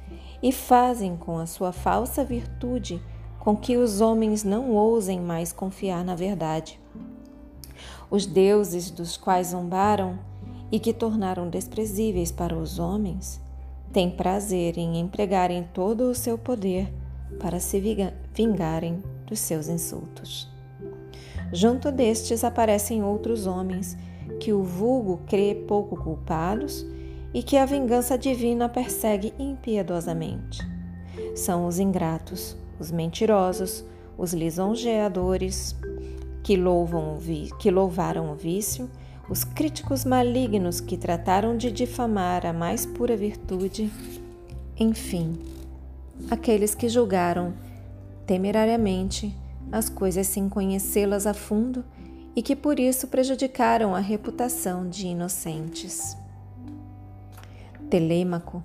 e 0.41 0.53
fazem 0.53 1.17
com 1.17 1.37
a 1.37 1.45
sua 1.45 1.73
falsa 1.73 2.23
virtude 2.23 3.03
com 3.41 3.57
que 3.57 3.75
os 3.75 3.99
homens 3.99 4.45
não 4.45 4.71
ousem 4.71 5.19
mais 5.19 5.51
confiar 5.51 6.05
na 6.05 6.15
verdade. 6.15 6.79
Os 8.09 8.25
deuses 8.25 8.89
dos 8.89 9.17
quais 9.17 9.47
zombaram 9.47 10.17
e 10.71 10.79
que 10.79 10.93
tornaram 10.93 11.49
desprezíveis 11.49 12.31
para 12.31 12.55
os 12.55 12.79
homens 12.79 13.43
têm 13.93 14.09
prazer 14.09 14.77
em 14.77 14.99
empregarem 14.99 15.63
todo 15.71 16.09
o 16.09 16.15
seu 16.15 16.35
poder 16.37 16.91
para 17.39 17.59
se 17.59 17.79
vingarem 18.33 19.03
dos 19.27 19.39
seus 19.39 19.67
insultos. 19.67 20.51
Junto 21.51 21.91
destes 21.91 22.43
aparecem 22.43 23.03
outros 23.03 23.45
homens 23.45 23.95
que 24.39 24.51
o 24.51 24.63
vulgo 24.63 25.21
crê 25.27 25.53
pouco 25.67 25.95
culpados 25.95 26.85
e 27.31 27.43
que 27.43 27.55
a 27.55 27.65
vingança 27.65 28.17
divina 28.17 28.67
persegue 28.67 29.31
impiedosamente. 29.37 30.59
São 31.35 31.67
os 31.67 31.77
ingratos, 31.77 32.57
os 32.79 32.91
mentirosos, 32.91 33.85
os 34.17 34.33
lisonjeadores, 34.33 35.75
que, 36.43 36.57
louvam 36.57 37.17
que 37.59 37.69
louvaram 37.69 38.31
o 38.31 38.35
vício 38.35 38.89
os 39.29 39.43
críticos 39.43 40.03
malignos 40.03 40.81
que 40.81 40.97
trataram 40.97 41.55
de 41.55 41.71
difamar 41.71 42.45
a 42.45 42.53
mais 42.53 42.85
pura 42.85 43.15
virtude, 43.15 43.91
enfim, 44.77 45.39
aqueles 46.29 46.75
que 46.75 46.89
julgaram 46.89 47.53
temerariamente 48.25 49.35
as 49.71 49.89
coisas 49.89 50.27
sem 50.27 50.49
conhecê-las 50.49 51.25
a 51.25 51.33
fundo 51.33 51.83
e 52.35 52.41
que 52.41 52.55
por 52.55 52.79
isso 52.79 53.07
prejudicaram 53.07 53.95
a 53.95 53.99
reputação 53.99 54.89
de 54.89 55.07
inocentes. 55.07 56.17
Telêmaco, 57.89 58.63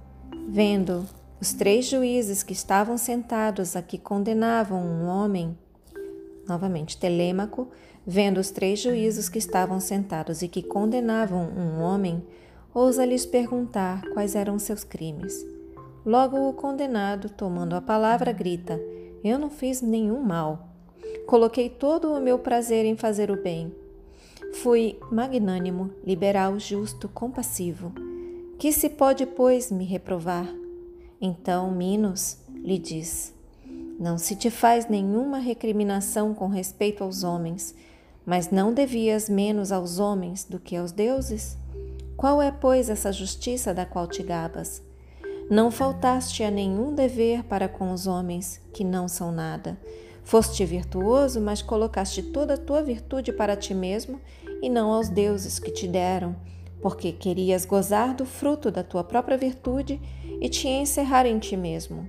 vendo 0.49 1.07
os 1.41 1.53
três 1.53 1.87
juízes 1.87 2.43
que 2.43 2.53
estavam 2.53 2.99
sentados 2.99 3.77
a 3.77 3.83
que 3.83 3.99
condenavam 3.99 4.81
um 4.81 5.07
homem, 5.07 5.57
novamente 6.49 6.97
Telêmaco, 6.97 7.69
Vendo 8.11 8.39
os 8.39 8.51
três 8.51 8.81
juízos 8.81 9.29
que 9.29 9.37
estavam 9.37 9.79
sentados 9.79 10.41
e 10.41 10.49
que 10.49 10.63
condenavam 10.63 11.43
um 11.43 11.83
homem, 11.83 12.25
ousa 12.73 13.05
lhes 13.05 13.27
perguntar 13.27 14.01
quais 14.15 14.35
eram 14.35 14.59
seus 14.59 14.83
crimes. 14.83 15.45
Logo 16.07 16.49
o 16.49 16.55
condenado, 16.55 17.29
tomando 17.29 17.77
a 17.77 17.83
palavra, 17.83 18.33
grita: 18.33 18.81
Eu 19.23 19.39
não 19.39 19.51
fiz 19.51 19.83
nenhum 19.83 20.23
mal. 20.23 20.71
Coloquei 21.27 21.69
todo 21.69 22.11
o 22.11 22.19
meu 22.19 22.39
prazer 22.39 22.87
em 22.87 22.97
fazer 22.97 23.31
o 23.31 23.43
bem. 23.43 23.75
Fui 24.55 24.99
magnânimo, 25.13 25.91
liberal, 26.03 26.59
justo, 26.59 27.11
compassivo. 27.11 27.93
Que 28.59 28.73
se 28.73 28.89
pode, 28.89 29.27
pois, 29.27 29.71
me 29.71 29.85
reprovar? 29.85 30.49
Então 31.21 31.71
Minos 31.71 32.39
lhe 32.55 32.79
diz: 32.79 33.35
Não 34.01 34.17
se 34.17 34.35
te 34.35 34.49
faz 34.49 34.89
nenhuma 34.89 35.37
recriminação 35.37 36.33
com 36.33 36.49
respeito 36.49 37.05
aos 37.05 37.23
homens, 37.23 37.75
mas 38.29 38.51
não 38.51 38.75
devias 38.75 39.27
menos 39.27 39.73
aos 39.73 39.99
homens 39.99 40.45
do 40.45 40.61
que 40.61 40.77
aos 40.77 40.93
deuses? 40.93 41.57
Qual 42.15 42.43
é, 42.43 42.53
pois, 42.53 42.91
essa 42.91 43.11
justiça 43.11 43.73
da 43.73 43.87
qual 43.87 44.07
te 44.07 44.23
gabas? 44.23 44.83
Não 45.51 45.71
faltaste 45.71 46.45
a 46.45 46.51
nenhum 46.51 46.95
dever 46.95 47.43
para 47.45 47.71
com 47.71 47.91
os 47.91 48.07
homens, 48.07 48.61
que 48.71 48.85
não 48.85 49.09
são 49.09 49.33
nada. 49.33 49.81
Foste 50.23 50.63
virtuoso, 50.67 51.41
mas 51.41 51.63
colocaste 51.63 52.23
toda 52.23 52.53
a 52.53 52.59
tua 52.59 52.83
virtude 52.83 53.33
para 53.33 53.57
ti 53.57 53.73
mesmo 53.73 54.21
e 54.61 54.69
não 54.69 54.93
aos 54.93 55.09
deuses 55.09 55.59
que 55.59 55.71
te 55.71 55.89
deram, 55.89 56.37
porque 56.83 57.13
querias 57.13 57.65
gozar 57.65 58.15
do 58.15 58.27
fruto 58.27 58.71
da 58.71 58.83
tua 58.83 59.03
própria 59.03 59.39
virtude 59.39 59.99
e 60.39 60.51
te 60.51 60.69
encerrar 60.69 61.25
em 61.25 61.39
ti 61.39 61.57
mesmo. 61.57 62.07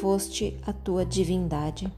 Foste 0.00 0.58
a 0.66 0.72
tua 0.72 1.04
divindade. 1.04 1.92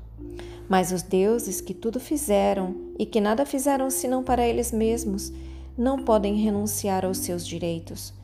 Mas 0.73 0.91
os 0.91 1.03
deuses 1.03 1.61
que 1.61 1.75
tudo 1.75 2.01
fizeram 2.01 2.75
e 2.99 3.05
que 3.05 3.21
nada 3.21 3.45
fizeram 3.45 3.91
senão 3.91 4.25
para 4.25 4.49
eles 4.49 4.73
mesmos, 4.73 5.31
não 5.77 6.03
podem 6.03 6.37
renunciar 6.37 7.05
aos 7.05 7.19
seus 7.19 7.47
direitos. 7.47 8.15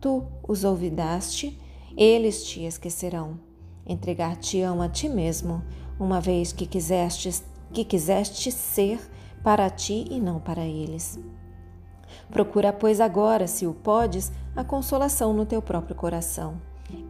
Tu 0.00 0.22
os 0.46 0.62
olvidaste, 0.62 1.58
eles 1.96 2.44
te 2.44 2.62
esquecerão. 2.64 3.40
Entregar-te-ão 3.84 4.80
a 4.80 4.88
ti 4.88 5.08
mesmo, 5.08 5.64
uma 5.98 6.20
vez 6.20 6.52
que 6.52 6.64
quiseste, 6.64 7.42
que 7.72 7.84
quiseste 7.84 8.52
ser 8.52 9.00
para 9.42 9.68
ti 9.68 10.06
e 10.08 10.20
não 10.20 10.38
para 10.38 10.64
eles. 10.64 11.18
Procura, 12.30 12.72
pois, 12.72 13.00
agora, 13.00 13.48
se 13.48 13.66
o 13.66 13.74
podes, 13.74 14.30
a 14.54 14.62
consolação 14.62 15.32
no 15.32 15.44
teu 15.44 15.60
próprio 15.60 15.96
coração. 15.96 16.56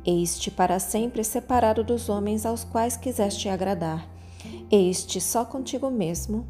Eis-te 0.06 0.50
para 0.50 0.78
sempre 0.78 1.22
separado 1.22 1.84
dos 1.84 2.08
homens 2.08 2.46
aos 2.46 2.64
quais 2.64 2.96
quiseste 2.96 3.46
agradar 3.50 4.15
este 4.70 5.20
só 5.20 5.44
contigo 5.44 5.90
mesmo, 5.90 6.46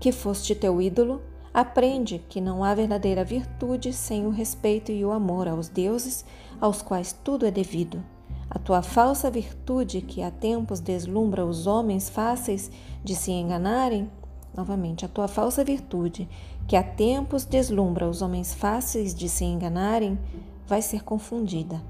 que 0.00 0.12
foste 0.12 0.54
teu 0.54 0.80
ídolo, 0.80 1.20
aprende 1.52 2.18
que 2.28 2.40
não 2.40 2.64
há 2.64 2.74
verdadeira 2.74 3.24
virtude 3.24 3.92
sem 3.92 4.26
o 4.26 4.30
respeito 4.30 4.90
e 4.90 5.04
o 5.04 5.12
amor 5.12 5.46
aos 5.46 5.68
deuses 5.68 6.24
aos 6.60 6.80
quais 6.80 7.12
tudo 7.12 7.46
é 7.46 7.50
devido. 7.50 8.02
A 8.48 8.58
tua 8.58 8.82
falsa 8.82 9.30
virtude, 9.30 10.00
que 10.00 10.22
há 10.22 10.30
tempos 10.30 10.80
deslumbra 10.80 11.44
os 11.44 11.66
homens 11.66 12.08
fáceis 12.08 12.70
de 13.02 13.14
se 13.14 13.32
enganarem, 13.32 14.10
novamente, 14.54 15.04
a 15.04 15.08
tua 15.08 15.26
falsa 15.26 15.64
virtude, 15.64 16.28
que 16.66 16.76
há 16.76 16.82
tempos 16.82 17.44
deslumbra 17.44 18.08
os 18.08 18.22
homens 18.22 18.54
fáceis 18.54 19.14
de 19.14 19.28
se 19.28 19.44
enganarem, 19.44 20.18
vai 20.66 20.82
ser 20.82 21.02
confundida. 21.02 21.82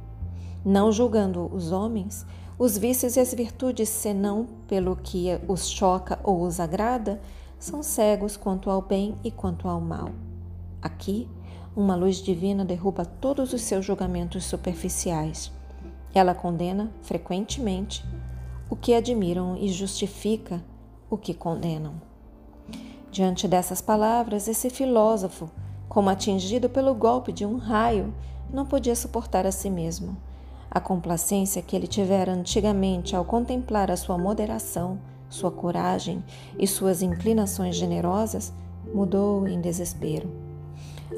Não 0.65 0.93
julgando 0.93 1.51
os 1.53 1.73
homens, 1.73 2.25
os 2.63 2.79
vícios 2.79 3.17
e 3.17 3.21
as 3.21 3.35
virtudes, 3.35 3.89
senão 3.89 4.47
pelo 4.69 4.95
que 4.95 5.27
os 5.49 5.69
choca 5.69 6.21
ou 6.23 6.43
os 6.43 6.61
agrada, 6.61 7.21
são 7.59 7.83
cegos 7.83 8.37
quanto 8.37 8.71
ao 8.71 8.81
bem 8.81 9.17
e 9.25 9.33
quanto 9.33 9.67
ao 9.67 9.81
mal. 9.81 10.11
Aqui, 10.81 11.29
uma 11.75 11.97
luz 11.97 12.19
divina 12.19 12.65
derruba 12.65 13.05
todos 13.05 13.53
os 13.53 13.63
seus 13.63 13.85
julgamentos 13.85 14.45
superficiais. 14.45 15.51
Ela 16.15 16.37
condena, 16.37 16.89
frequentemente, 17.03 18.05
o 18.71 18.77
que 18.77 18.95
admiram 18.95 19.57
e 19.57 19.69
justifica 19.69 20.63
o 21.11 21.17
que 21.17 21.35
condenam. 21.35 21.95
Diante 23.11 23.49
dessas 23.49 23.81
palavras, 23.81 24.47
esse 24.47 24.71
filósofo, 24.71 25.51
como 25.89 26.09
atingido 26.09 26.69
pelo 26.69 26.95
golpe 26.95 27.33
de 27.33 27.45
um 27.45 27.57
raio, 27.57 28.15
não 28.55 28.65
podia 28.65 28.95
suportar 28.95 29.49
a 29.49 29.51
si 29.51 29.69
mesmo. 29.69 30.17
A 30.75 30.81
complacência 30.81 31.61
que 31.61 31.77
ele 31.77 31.87
tivera 31.87 32.33
antigamente 32.33 33.15
ao 33.15 33.27
contemplar 33.27 33.91
a 33.91 33.97
sua 33.97 34.17
moderação, 34.17 34.99
sua 35.29 35.51
coragem 35.51 36.25
e 36.59 36.67
suas 36.67 37.03
inclinações 37.03 37.77
generosas 37.77 38.55
mudou 38.95 39.47
em 39.47 39.61
desespero. 39.61 40.31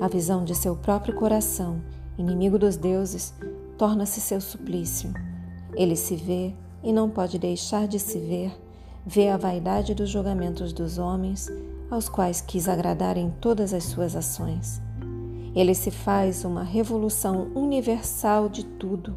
A 0.00 0.08
visão 0.08 0.44
de 0.44 0.56
seu 0.56 0.74
próprio 0.74 1.14
coração, 1.14 1.80
inimigo 2.18 2.58
dos 2.58 2.76
deuses, 2.76 3.32
torna-se 3.78 4.20
seu 4.20 4.40
suplício. 4.40 5.14
Ele 5.76 5.94
se 5.94 6.16
vê 6.16 6.52
e 6.82 6.92
não 6.92 7.08
pode 7.08 7.38
deixar 7.38 7.86
de 7.86 8.00
se 8.00 8.18
ver, 8.18 8.52
vê 9.06 9.28
a 9.28 9.36
vaidade 9.36 9.94
dos 9.94 10.10
julgamentos 10.10 10.72
dos 10.72 10.98
homens, 10.98 11.48
aos 11.88 12.08
quais 12.08 12.40
quis 12.40 12.68
agradar 12.68 13.16
em 13.16 13.30
todas 13.40 13.72
as 13.72 13.84
suas 13.84 14.16
ações. 14.16 14.82
Ele 15.54 15.76
se 15.76 15.92
faz 15.92 16.44
uma 16.44 16.64
revolução 16.64 17.52
universal 17.54 18.48
de 18.48 18.64
tudo. 18.64 19.14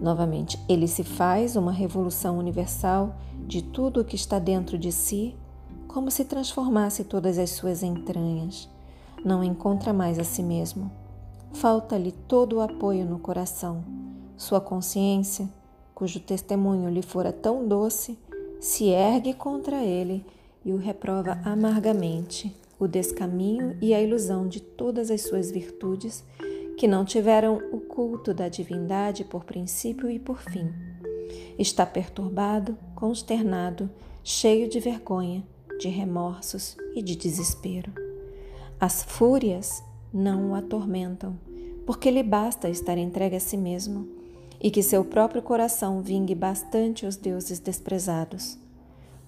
Novamente, 0.00 0.58
ele 0.68 0.88
se 0.88 1.04
faz 1.04 1.56
uma 1.56 1.72
revolução 1.72 2.38
universal 2.38 3.16
de 3.46 3.62
tudo 3.62 4.00
o 4.00 4.04
que 4.04 4.16
está 4.16 4.38
dentro 4.38 4.78
de 4.78 4.90
si, 4.90 5.36
como 5.86 6.10
se 6.10 6.24
transformasse 6.24 7.04
todas 7.04 7.38
as 7.38 7.50
suas 7.50 7.82
entranhas. 7.82 8.68
Não 9.24 9.44
encontra 9.44 9.92
mais 9.92 10.18
a 10.18 10.24
si 10.24 10.42
mesmo 10.42 10.90
falta-lhe 11.52 12.12
todo 12.12 12.56
o 12.56 12.60
apoio 12.60 13.04
no 13.04 13.18
coração. 13.18 13.84
Sua 14.36 14.60
consciência, 14.60 15.48
cujo 15.94 16.20
testemunho 16.20 16.88
lhe 16.88 17.02
fora 17.02 17.32
tão 17.32 17.66
doce, 17.66 18.18
se 18.60 18.88
ergue 18.88 19.34
contra 19.34 19.82
ele 19.84 20.24
e 20.64 20.72
o 20.72 20.76
reprova 20.76 21.38
amargamente 21.44 22.54
o 22.78 22.86
descaminho 22.86 23.76
e 23.80 23.92
a 23.92 24.00
ilusão 24.00 24.48
de 24.48 24.60
todas 24.60 25.10
as 25.10 25.22
suas 25.22 25.50
virtudes 25.50 26.24
que 26.80 26.88
não 26.88 27.04
tiveram 27.04 27.60
o 27.70 27.78
culto 27.78 28.32
da 28.32 28.48
divindade 28.48 29.22
por 29.22 29.44
princípio 29.44 30.10
e 30.10 30.18
por 30.18 30.40
fim. 30.40 30.72
Está 31.58 31.84
perturbado, 31.84 32.74
consternado, 32.94 33.90
cheio 34.24 34.66
de 34.66 34.80
vergonha, 34.80 35.44
de 35.78 35.90
remorsos 35.90 36.78
e 36.94 37.02
de 37.02 37.16
desespero. 37.16 37.92
As 38.80 39.02
fúrias 39.02 39.82
não 40.10 40.52
o 40.52 40.54
atormentam, 40.54 41.38
porque 41.84 42.10
lhe 42.10 42.22
basta 42.22 42.70
estar 42.70 42.96
entregue 42.96 43.36
a 43.36 43.40
si 43.40 43.58
mesmo 43.58 44.08
e 44.58 44.70
que 44.70 44.82
seu 44.82 45.04
próprio 45.04 45.42
coração 45.42 46.00
vingue 46.00 46.34
bastante 46.34 47.04
os 47.04 47.14
deuses 47.14 47.58
desprezados. 47.58 48.56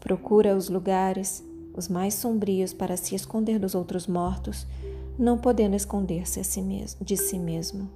Procura 0.00 0.56
os 0.56 0.71
lugares, 0.71 1.44
os 1.75 1.87
mais 1.87 2.14
sombrios, 2.14 2.73
para 2.73 2.97
se 2.97 3.14
esconder 3.14 3.59
dos 3.59 3.75
outros 3.75 4.06
mortos, 4.06 4.66
não 5.19 5.38
podendo 5.38 5.76
esconder-se 5.76 6.40
de 7.00 7.16
si 7.16 7.38
mesmo. 7.38 7.88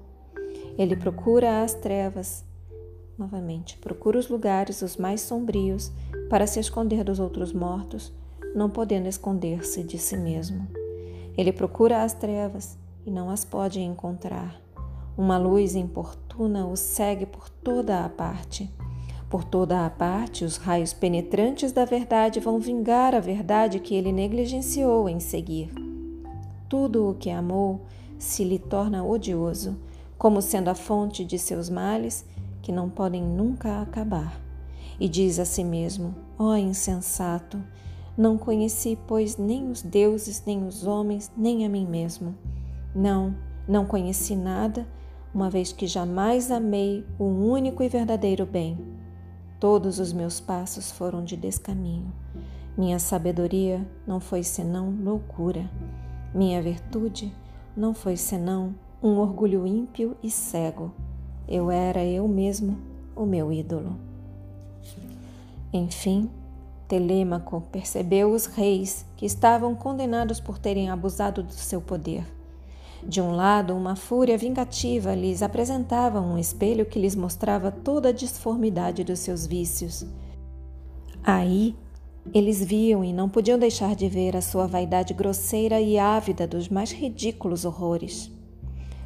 Ele 0.78 0.94
procura 0.94 1.62
as 1.62 1.74
trevas, 1.74 2.44
novamente, 3.18 3.78
procura 3.78 4.18
os 4.18 4.28
lugares, 4.28 4.82
os 4.82 4.96
mais 4.96 5.22
sombrios, 5.22 5.90
para 6.28 6.46
se 6.46 6.60
esconder 6.60 7.02
dos 7.02 7.18
outros 7.18 7.52
mortos, 7.52 8.12
não 8.54 8.68
podendo 8.68 9.08
esconder-se 9.08 9.82
de 9.82 9.98
si 9.98 10.16
mesmo. 10.16 10.66
Ele 11.36 11.52
procura 11.52 12.02
as 12.02 12.12
trevas 12.12 12.78
e 13.04 13.10
não 13.10 13.30
as 13.30 13.44
pode 13.44 13.80
encontrar. 13.80 14.60
Uma 15.16 15.38
luz 15.38 15.74
importuna 15.74 16.66
o 16.66 16.76
segue 16.76 17.24
por 17.24 17.48
toda 17.48 18.04
a 18.04 18.08
parte. 18.08 18.70
Por 19.30 19.44
toda 19.44 19.84
a 19.84 19.90
parte, 19.90 20.44
os 20.44 20.56
raios 20.56 20.92
penetrantes 20.92 21.72
da 21.72 21.84
verdade 21.84 22.38
vão 22.38 22.58
vingar 22.58 23.14
a 23.14 23.20
verdade 23.20 23.80
que 23.80 23.94
ele 23.94 24.12
negligenciou 24.12 25.08
em 25.08 25.18
seguir. 25.18 25.85
Tudo 26.68 27.10
o 27.10 27.14
que 27.14 27.30
amou 27.30 27.82
se 28.18 28.44
lhe 28.44 28.58
torna 28.58 29.04
odioso, 29.04 29.76
como 30.18 30.42
sendo 30.42 30.68
a 30.68 30.74
fonte 30.74 31.24
de 31.24 31.38
seus 31.38 31.68
males 31.68 32.24
que 32.62 32.72
não 32.72 32.90
podem 32.90 33.22
nunca 33.22 33.80
acabar. 33.80 34.40
E 34.98 35.08
diz 35.08 35.38
a 35.38 35.44
si 35.44 35.62
mesmo: 35.62 36.14
Ó 36.38 36.50
oh, 36.50 36.56
insensato, 36.56 37.62
não 38.16 38.38
conheci, 38.38 38.98
pois, 39.06 39.36
nem 39.36 39.70
os 39.70 39.82
deuses, 39.82 40.42
nem 40.46 40.66
os 40.66 40.86
homens, 40.86 41.30
nem 41.36 41.66
a 41.66 41.68
mim 41.68 41.86
mesmo. 41.86 42.34
Não, 42.94 43.36
não 43.68 43.84
conheci 43.84 44.34
nada, 44.34 44.86
uma 45.34 45.50
vez 45.50 45.70
que 45.70 45.86
jamais 45.86 46.50
amei 46.50 47.04
o 47.18 47.24
único 47.24 47.82
e 47.82 47.88
verdadeiro 47.88 48.46
bem. 48.46 48.78
Todos 49.60 49.98
os 49.98 50.12
meus 50.12 50.40
passos 50.40 50.90
foram 50.90 51.22
de 51.22 51.36
descaminho. 51.36 52.12
Minha 52.76 52.98
sabedoria 52.98 53.86
não 54.06 54.18
foi 54.18 54.42
senão 54.42 54.90
loucura. 54.90 55.70
Minha 56.34 56.60
virtude 56.60 57.32
não 57.76 57.94
foi 57.94 58.16
senão 58.16 58.74
um 59.02 59.18
orgulho 59.18 59.66
ímpio 59.66 60.16
e 60.22 60.30
cego. 60.30 60.92
Eu 61.48 61.70
era 61.70 62.04
eu 62.04 62.26
mesmo 62.26 62.78
o 63.14 63.24
meu 63.24 63.52
ídolo. 63.52 63.96
Enfim, 65.72 66.30
Telêmaco 66.88 67.62
percebeu 67.72 68.32
os 68.32 68.46
reis 68.46 69.04
que 69.16 69.26
estavam 69.26 69.74
condenados 69.74 70.40
por 70.40 70.58
terem 70.58 70.88
abusado 70.88 71.42
do 71.42 71.52
seu 71.52 71.80
poder. 71.80 72.24
De 73.02 73.20
um 73.20 73.30
lado, 73.30 73.74
uma 73.74 73.94
fúria 73.94 74.38
vingativa 74.38 75.14
lhes 75.14 75.42
apresentava 75.42 76.20
um 76.20 76.38
espelho 76.38 76.86
que 76.86 76.98
lhes 76.98 77.14
mostrava 77.14 77.70
toda 77.70 78.08
a 78.08 78.12
disformidade 78.12 79.04
dos 79.04 79.20
seus 79.20 79.46
vícios. 79.46 80.06
Aí, 81.22 81.76
eles 82.34 82.62
viam 82.62 83.04
e 83.04 83.12
não 83.12 83.28
podiam 83.28 83.58
deixar 83.58 83.94
de 83.94 84.08
ver 84.08 84.36
a 84.36 84.40
sua 84.40 84.66
vaidade 84.66 85.14
grosseira 85.14 85.80
e 85.80 85.98
ávida 85.98 86.46
dos 86.46 86.68
mais 86.68 86.92
ridículos 86.92 87.64
horrores. 87.64 88.30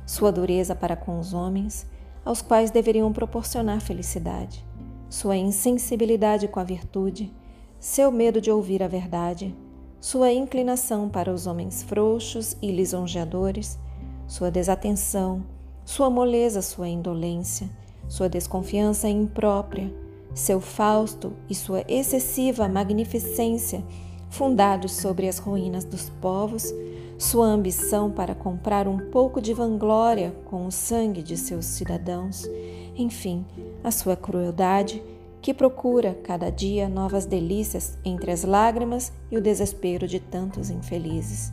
Sua 0.06 0.32
dureza 0.32 0.74
para 0.74 0.96
com 0.96 1.18
os 1.18 1.32
homens, 1.32 1.86
aos 2.24 2.42
quais 2.42 2.70
deveriam 2.70 3.12
proporcionar 3.12 3.80
felicidade. 3.80 4.64
Sua 5.08 5.36
insensibilidade 5.36 6.48
com 6.48 6.60
a 6.60 6.64
virtude. 6.64 7.32
Seu 7.78 8.10
medo 8.12 8.40
de 8.40 8.50
ouvir 8.50 8.82
a 8.82 8.88
verdade, 8.88 9.54
sua 10.00 10.32
inclinação 10.32 11.10
para 11.10 11.30
os 11.30 11.46
homens 11.46 11.82
frouxos 11.82 12.56
e 12.62 12.72
lisonjeadores, 12.72 13.78
sua 14.26 14.50
desatenção, 14.50 15.44
sua 15.84 16.08
moleza, 16.08 16.62
sua 16.62 16.88
indolência, 16.88 17.68
sua 18.08 18.28
desconfiança 18.28 19.08
imprópria, 19.08 19.92
seu 20.34 20.60
Fausto 20.60 21.32
e 21.48 21.54
sua 21.54 21.84
excessiva 21.88 22.68
magnificência, 22.68 23.84
fundados 24.28 24.92
sobre 24.92 25.28
as 25.28 25.38
ruínas 25.38 25.84
dos 25.84 26.08
povos, 26.20 26.72
sua 27.18 27.46
ambição 27.46 28.10
para 28.10 28.34
comprar 28.34 28.88
um 28.88 29.10
pouco 29.10 29.42
de 29.42 29.52
vanglória 29.52 30.34
com 30.46 30.66
o 30.66 30.70
sangue 30.70 31.22
de 31.22 31.36
seus 31.36 31.66
cidadãos, 31.66 32.48
enfim, 32.96 33.44
a 33.84 33.90
sua 33.90 34.16
crueldade 34.16 35.02
que 35.42 35.54
procura 35.54 36.18
cada 36.22 36.50
dia 36.50 36.88
novas 36.88 37.24
delícias 37.24 37.98
entre 38.04 38.30
as 38.30 38.44
lágrimas 38.44 39.12
e 39.30 39.36
o 39.36 39.40
desespero 39.40 40.06
de 40.06 40.20
tantos 40.20 40.70
infelizes. 40.70 41.52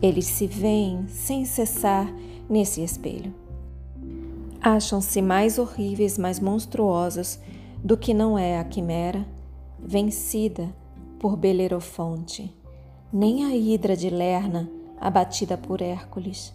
Eles 0.00 0.26
se 0.26 0.46
veem 0.46 1.06
sem 1.08 1.44
cessar 1.44 2.12
nesse 2.48 2.82
espelho. 2.82 3.32
Acham-se 4.60 5.20
mais 5.20 5.58
horríveis, 5.58 6.16
mais 6.16 6.40
monstruosos 6.40 7.38
do 7.82 7.96
que 7.96 8.14
não 8.14 8.38
é 8.38 8.58
a 8.58 8.64
quimera, 8.64 9.26
vencida 9.78 10.74
por 11.18 11.36
Belerofonte, 11.36 12.54
nem 13.12 13.44
a 13.44 13.56
hidra 13.56 13.96
de 13.96 14.08
Lerna, 14.08 14.70
abatida 15.00 15.58
por 15.58 15.82
Hércules, 15.82 16.54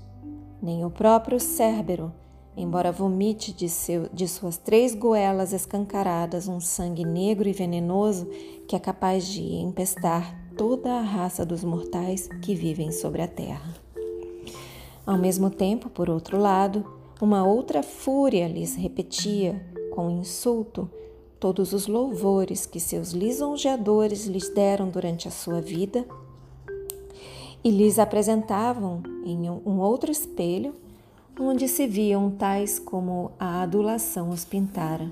nem 0.62 0.86
o 0.86 0.90
próprio 0.90 1.40
Cérbero, 1.40 2.14
embora 2.56 2.92
vomite 2.92 3.52
de, 3.52 3.68
seu, 3.68 4.08
de 4.14 4.28
suas 4.28 4.58
três 4.58 4.96
goelas 4.96 5.52
escancaradas 5.52 6.48
um 6.48 6.60
sangue 6.60 7.06
negro 7.06 7.48
e 7.48 7.54
venenoso 7.54 8.26
que 8.68 8.76
é 8.76 8.80
capaz 8.80 9.28
de 9.28 9.44
empestar 9.44 10.36
toda 10.58 10.94
a 10.94 11.02
raça 11.02 11.46
dos 11.46 11.64
mortais 11.64 12.28
que 12.42 12.56
vivem 12.56 12.92
sobre 12.92 13.22
a 13.22 13.28
terra. 13.28 13.76
Ao 15.06 15.18
mesmo 15.18 15.50
tempo, 15.50 15.90
por 15.90 16.10
outro 16.10 16.38
lado, 16.38 16.86
uma 17.22 17.46
outra 17.46 17.84
fúria 17.84 18.48
lhes 18.48 18.76
repetia, 18.76 19.64
com 19.94 20.10
insulto, 20.10 20.90
todos 21.40 21.74
os 21.74 21.88
louvores 21.88 22.66
que 22.66 22.80
seus 22.80 23.12
lisonjeadores 23.12 24.26
lhes 24.26 24.50
deram 24.50 24.90
durante 24.90 25.28
a 25.28 25.32
sua 25.32 25.62
vida 25.62 26.06
e 27.64 27.70
lhes 27.70 28.00
apresentavam 28.00 29.02
em 29.26 29.50
um 29.50 29.80
outro 29.80 30.12
espelho 30.12 30.74
onde 31.40 31.68
se 31.68 31.86
viam 31.86 32.32
tais 32.32 32.80
como 32.80 33.32
a 33.40 33.62
adulação 33.62 34.30
os 34.30 34.44
pintara. 34.44 35.12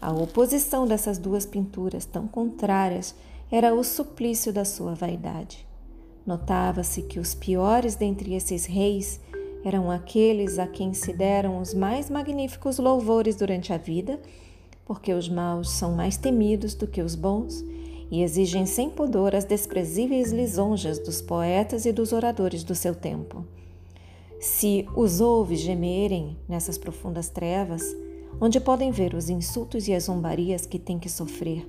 A 0.00 0.12
oposição 0.12 0.86
dessas 0.86 1.18
duas 1.18 1.44
pinturas 1.46 2.04
tão 2.04 2.26
contrárias 2.26 3.14
era 3.50 3.74
o 3.74 3.84
suplício 3.84 4.52
da 4.52 4.64
sua 4.64 4.94
vaidade. 4.94 5.66
Notava-se 6.26 7.02
que 7.02 7.18
os 7.20 7.34
piores 7.34 7.94
dentre 7.94 8.34
esses 8.34 8.64
reis 8.64 9.20
eram 9.64 9.90
aqueles 9.90 10.58
a 10.58 10.66
quem 10.66 10.94
se 10.94 11.12
deram 11.12 11.60
os 11.60 11.74
mais 11.74 12.08
magníficos 12.08 12.78
louvores 12.78 13.36
durante 13.36 13.72
a 13.72 13.76
vida, 13.76 14.18
porque 14.92 15.14
os 15.14 15.26
maus 15.26 15.70
são 15.70 15.92
mais 15.92 16.18
temidos 16.18 16.74
do 16.74 16.86
que 16.86 17.00
os 17.00 17.14
bons 17.14 17.64
e 18.10 18.22
exigem 18.22 18.66
sem 18.66 18.90
pudor 18.90 19.34
as 19.34 19.46
desprezíveis 19.46 20.32
lisonjas 20.32 20.98
dos 20.98 21.22
poetas 21.22 21.86
e 21.86 21.92
dos 21.92 22.12
oradores 22.12 22.62
do 22.62 22.74
seu 22.74 22.94
tempo. 22.94 23.42
Se 24.38 24.86
os 24.94 25.18
ouve 25.18 25.56
gemerem 25.56 26.36
nessas 26.46 26.76
profundas 26.76 27.30
trevas, 27.30 27.82
onde 28.38 28.60
podem 28.60 28.90
ver 28.90 29.14
os 29.14 29.30
insultos 29.30 29.88
e 29.88 29.94
as 29.94 30.04
zombarias 30.04 30.66
que 30.66 30.78
têm 30.78 30.98
que 30.98 31.08
sofrer, 31.08 31.66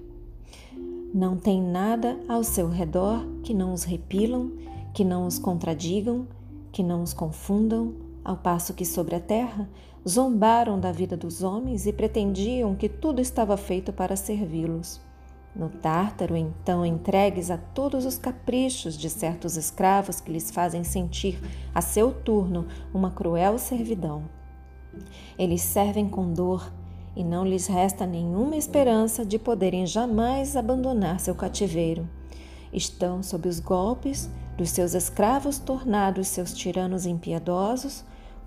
não 1.13 1.37
tem 1.37 1.61
nada 1.61 2.19
ao 2.27 2.43
seu 2.43 2.67
redor 2.67 3.25
que 3.41 3.53
não 3.53 3.71
os 3.71 3.85
repilam, 3.85 4.51
que 4.93 5.05
não 5.05 5.25
os 5.25 5.39
contradigam, 5.39 6.27
que 6.73 6.83
não 6.83 7.01
os 7.01 7.13
confundam, 7.13 7.93
ao 8.21 8.35
passo 8.35 8.73
que 8.73 8.83
sobre 8.83 9.15
a 9.15 9.19
terra 9.21 9.69
zombaram 10.07 10.79
da 10.79 10.91
vida 10.91 11.15
dos 11.15 11.43
homens 11.43 11.85
e 11.85 11.93
pretendiam 11.93 12.75
que 12.75 12.89
tudo 12.89 13.21
estava 13.21 13.55
feito 13.55 13.93
para 13.93 14.15
servi-los. 14.15 15.01
No 15.55 15.69
Tártaro, 15.69 16.35
então, 16.35 16.83
entregues 16.83 17.51
a 17.51 17.57
todos 17.57 18.05
os 18.05 18.17
caprichos 18.17 18.97
de 18.97 19.09
certos 19.09 19.55
escravos 19.55 20.19
que 20.19 20.31
lhes 20.31 20.49
fazem 20.49 20.83
sentir, 20.83 21.39
a 21.73 21.79
seu 21.79 22.11
turno, 22.11 22.67
uma 22.91 23.11
cruel 23.11 23.59
servidão. 23.59 24.23
Eles 25.37 25.61
servem 25.61 26.09
com 26.09 26.33
dor 26.33 26.71
e 27.15 27.23
não 27.23 27.45
lhes 27.45 27.67
resta 27.67 28.05
nenhuma 28.05 28.55
esperança 28.55 29.23
de 29.23 29.37
poderem 29.37 29.85
jamais 29.85 30.55
abandonar 30.55 31.19
seu 31.19 31.35
cativeiro. 31.35 32.09
Estão 32.71 33.21
sob 33.21 33.47
os 33.47 33.59
golpes 33.59 34.29
dos 34.57 34.71
seus 34.71 34.95
escravos 34.95 35.59
tornados 35.59 36.27
seus 36.27 36.51
tiranos 36.53 37.05
impiedosos, 37.05 38.03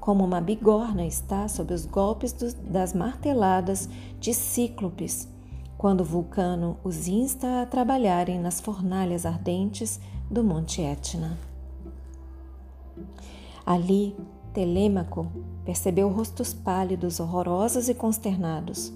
como 0.06 0.24
uma 0.24 0.40
bigorna 0.40 1.04
está 1.04 1.48
sob 1.48 1.74
os 1.74 1.84
golpes 1.84 2.32
das 2.62 2.94
marteladas 2.94 3.88
de 4.20 4.32
Cíclopes 4.32 5.26
quando 5.76 6.04
Vulcano 6.04 6.76
os 6.84 7.08
insta 7.08 7.62
a 7.62 7.66
trabalharem 7.66 8.38
nas 8.38 8.60
fornalhas 8.60 9.26
ardentes 9.26 9.98
do 10.30 10.44
Monte 10.44 10.80
Etna. 10.80 11.36
Ali, 13.66 14.14
Telêmaco 14.54 15.26
percebeu 15.64 16.08
rostos 16.08 16.54
pálidos, 16.54 17.18
horrorosos 17.18 17.88
e 17.88 17.94
consternados. 17.94 18.92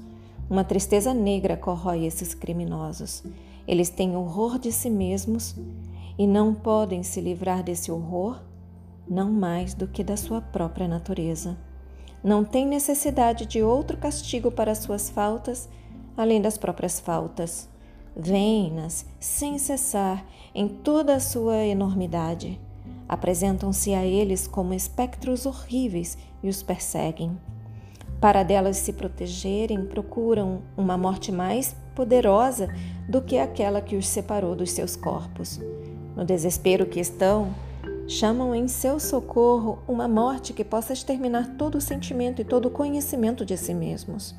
Uma 0.48 0.62
tristeza 0.62 1.12
negra 1.12 1.56
corrói 1.56 2.04
esses 2.04 2.34
criminosos. 2.34 3.24
Eles 3.66 3.90
têm 3.90 4.14
horror 4.14 4.60
de 4.60 4.70
si 4.70 4.88
mesmos 4.88 5.56
e 6.16 6.24
não 6.24 6.54
podem 6.54 7.02
se 7.02 7.20
livrar 7.20 7.64
desse 7.64 7.90
horror, 7.90 8.38
não 9.10 9.32
mais 9.32 9.74
do 9.74 9.88
que 9.88 10.04
da 10.04 10.16
sua 10.16 10.40
própria 10.40 10.86
natureza. 10.86 11.58
Não 12.22 12.44
têm 12.44 12.64
necessidade 12.64 13.44
de 13.44 13.60
outro 13.60 13.96
castigo 13.96 14.52
para 14.52 14.74
suas 14.74 15.10
faltas 15.10 15.68
além 16.16 16.40
das 16.40 16.58
próprias 16.58 17.00
faltas. 17.00 17.68
Vêm-nas 18.14 19.06
sem 19.18 19.58
cessar 19.58 20.24
em 20.54 20.68
toda 20.68 21.14
a 21.14 21.20
sua 21.20 21.64
enormidade. 21.64 22.60
Apresentam-se 23.08 23.94
a 23.94 24.04
eles 24.04 24.46
como 24.46 24.74
espectros 24.74 25.46
horríveis 25.46 26.18
e 26.42 26.48
os 26.48 26.62
perseguem. 26.62 27.38
Para 28.20 28.42
delas 28.42 28.76
se 28.76 28.92
protegerem, 28.92 29.86
procuram 29.86 30.60
uma 30.76 30.98
morte 30.98 31.32
mais 31.32 31.74
poderosa 31.94 32.68
do 33.08 33.22
que 33.22 33.38
aquela 33.38 33.80
que 33.80 33.96
os 33.96 34.06
separou 34.06 34.54
dos 34.54 34.72
seus 34.72 34.94
corpos. 34.94 35.58
No 36.14 36.24
desespero 36.24 36.84
que 36.84 37.00
estão, 37.00 37.54
chamam 38.10 38.52
em 38.52 38.66
seu 38.66 38.98
socorro 38.98 39.78
uma 39.86 40.08
morte 40.08 40.52
que 40.52 40.64
possa 40.64 40.92
exterminar 40.92 41.54
todo 41.56 41.76
o 41.76 41.80
sentimento 41.80 42.42
e 42.42 42.44
todo 42.44 42.66
o 42.66 42.70
conhecimento 42.70 43.44
de 43.44 43.56
si 43.56 43.72
mesmos. 43.72 44.34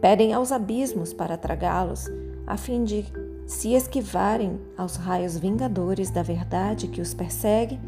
Pedem 0.00 0.32
aos 0.32 0.52
abismos 0.52 1.12
para 1.12 1.36
tragá-los, 1.36 2.08
a 2.46 2.56
fim 2.56 2.84
de 2.84 3.04
se 3.44 3.74
esquivarem 3.74 4.60
aos 4.78 4.94
raios 4.94 5.36
vingadores 5.36 6.10
da 6.10 6.22
verdade 6.22 6.86
que 6.86 7.00
os 7.00 7.12
persegue, 7.12 7.80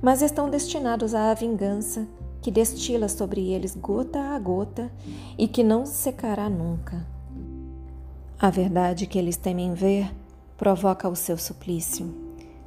mas 0.00 0.22
estão 0.22 0.48
destinados 0.48 1.14
à 1.14 1.34
vingança 1.34 2.08
que 2.40 2.50
destila 2.50 3.08
sobre 3.08 3.52
eles 3.52 3.76
gota 3.76 4.18
a 4.18 4.38
gota 4.38 4.90
e 5.36 5.46
que 5.46 5.62
não 5.62 5.84
secará 5.84 6.48
nunca. 6.48 7.06
A 8.40 8.48
verdade 8.48 9.06
que 9.06 9.18
eles 9.18 9.36
temem 9.36 9.74
ver 9.74 10.10
provoca 10.56 11.06
o 11.06 11.14
seu 11.14 11.36
suplício. 11.36 12.14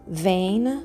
Vêm-na 0.07 0.83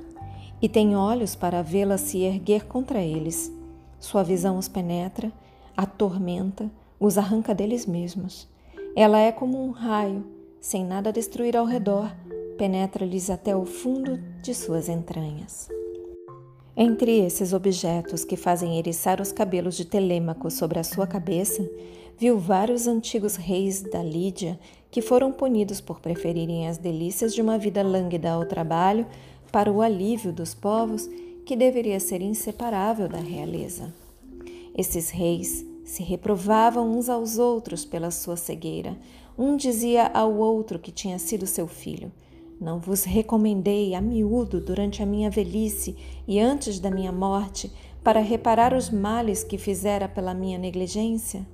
e 0.61 0.69
têm 0.69 0.97
olhos 0.97 1.35
para 1.35 1.63
vê-la 1.63 1.99
se 1.99 2.21
erguer 2.23 2.67
contra 2.67 3.01
eles. 3.01 3.53
Sua 3.99 4.23
visão 4.23 4.59
os 4.59 4.69
penetra, 4.69 5.33
atormenta, 5.77 6.71
os 6.99 7.19
arranca 7.19 7.55
deles 7.55 7.87
mesmos. 7.87 8.49
Ela 8.95 9.19
é 9.19 9.31
como 9.31 9.63
um 9.63 9.71
raio, 9.71 10.25
sem 10.61 10.85
nada 10.85 11.13
destruir 11.13 11.57
ao 11.57 11.67
redor, 11.67 12.15
penetra-lhes 12.57 13.29
até 13.29 13.55
o 13.55 13.67
fundo 13.67 14.19
de 14.43 14.55
suas 14.55 14.89
entranhas. 14.89 15.69
Entre 16.75 17.21
esses 17.21 17.53
objetos 17.53 18.25
que 18.25 18.37
fazem 18.37 18.79
eriçar 18.79 19.21
os 19.21 19.33
cabelos 19.33 19.77
de 19.77 19.85
Telêmaco 19.85 20.51
sobre 20.51 20.79
a 20.79 20.85
sua 20.85 21.07
cabeça, 21.07 21.67
viu 22.19 22.39
vários 22.39 22.87
antigos 22.87 23.37
reis 23.37 23.83
da 23.83 24.03
Lídia 24.03 24.59
que 24.91 25.03
foram 25.03 25.33
punidos 25.33 25.81
por 25.81 26.01
preferirem 26.01 26.69
as 26.69 26.79
delícias 26.79 27.35
de 27.35 27.43
uma 27.43 27.59
vida 27.59 27.83
lânguida 27.83 28.31
ao 28.31 28.47
trabalho 28.47 29.07
para 29.57 29.73
o 29.73 29.81
alívio 29.81 30.35
dos 30.35 30.53
povos 30.53 31.09
que 31.47 31.57
deveria 31.57 31.99
ser 31.99 32.21
inseparável 32.21 33.09
da 33.09 33.21
realeza. 33.21 33.91
Esses 34.77 35.09
reis 35.09 35.65
se 35.83 36.03
reprovavam 36.03 36.95
uns 36.95 37.09
aos 37.09 37.39
outros 37.39 37.83
pela 37.83 38.11
sua 38.11 38.37
cegueira. 38.37 38.99
Um 39.39 39.57
dizia 39.57 40.09
ao 40.09 40.37
outro 40.37 40.79
que 40.79 40.93
tinha 40.93 41.19
sido 41.19 41.47
seu 41.47 41.67
filho: 41.67 42.13
Não 42.61 42.79
vos 42.79 43.05
recomendei 43.05 43.95
a 43.95 44.01
miúdo 44.03 44.61
durante 44.61 45.03
a 45.03 45.07
minha 45.07 45.31
velhice 45.31 45.97
e 46.29 46.39
antes 46.39 46.79
da 46.79 46.91
minha 46.91 47.11
morte 47.11 47.73
para 48.05 48.21
reparar 48.21 48.75
os 48.75 48.91
males 48.91 49.43
que 49.43 49.57
fizera 49.57 50.07
pela 50.07 50.35
minha 50.35 50.59
negligência? 50.59 51.47